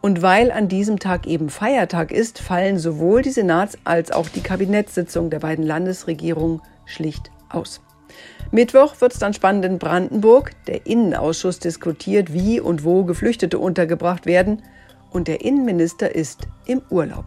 Und 0.00 0.20
weil 0.20 0.50
an 0.50 0.66
diesem 0.66 0.98
Tag 0.98 1.28
eben 1.28 1.48
Feiertag 1.48 2.10
ist, 2.10 2.40
fallen 2.40 2.76
sowohl 2.76 3.22
die 3.22 3.30
Senats- 3.30 3.78
als 3.84 4.10
auch 4.10 4.28
die 4.28 4.42
Kabinettssitzung 4.42 5.30
der 5.30 5.38
beiden 5.38 5.64
Landesregierungen 5.64 6.60
schlicht 6.86 7.30
aus. 7.48 7.82
Mittwoch 8.50 9.00
wird 9.00 9.12
es 9.12 9.20
dann 9.20 9.32
spannend 9.32 9.64
in 9.64 9.78
Brandenburg. 9.78 10.50
Der 10.66 10.86
Innenausschuss 10.86 11.60
diskutiert, 11.60 12.32
wie 12.32 12.58
und 12.58 12.82
wo 12.82 13.04
Geflüchtete 13.04 13.60
untergebracht 13.60 14.26
werden 14.26 14.60
und 15.16 15.28
der 15.28 15.40
Innenminister 15.40 16.14
ist 16.14 16.46
im 16.66 16.82
Urlaub. 16.90 17.24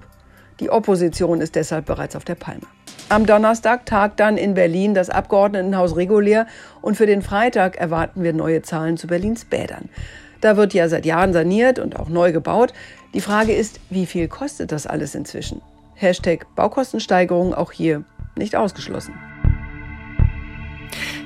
Die 0.60 0.70
Opposition 0.70 1.42
ist 1.42 1.56
deshalb 1.56 1.88
bereits 1.88 2.16
auf 2.16 2.24
der 2.24 2.36
Palme. 2.36 2.68
Am 3.10 3.26
Donnerstag 3.26 3.88
tagt 3.88 4.20
dann 4.20 4.38
in 4.38 4.54
Berlin 4.54 4.94
das 4.94 5.10
Abgeordnetenhaus 5.10 5.96
regulär 5.96 6.46
und 6.82 6.96
für 6.96 7.08
den 7.08 7.24
Freitag 7.24 7.78
erwarten 7.78 8.22
wir 8.22 8.34
neue 8.34 8.62
Zahlen 8.62 8.96
zu 8.98 9.08
Berlins 9.08 9.44
Bädern. 9.44 9.90
Da 10.40 10.56
wird 10.56 10.76
ja 10.76 10.88
seit 10.88 11.06
Jahren 11.06 11.34
saniert 11.34 11.80
und 11.80 12.00
auch 12.00 12.10
neu 12.10 12.32
gebaut. 12.32 12.74
Die 13.16 13.22
Frage 13.22 13.54
ist, 13.54 13.80
wie 13.90 14.06
viel 14.06 14.28
kostet 14.28 14.72
das 14.72 14.86
alles 14.86 15.16
inzwischen? 15.16 15.62
Hashtag 15.96 16.46
Baukostensteigerung 16.56 17.56
auch 17.56 17.72
hier 17.72 18.04
nicht 18.36 18.56
ausgeschlossen. 18.56 19.16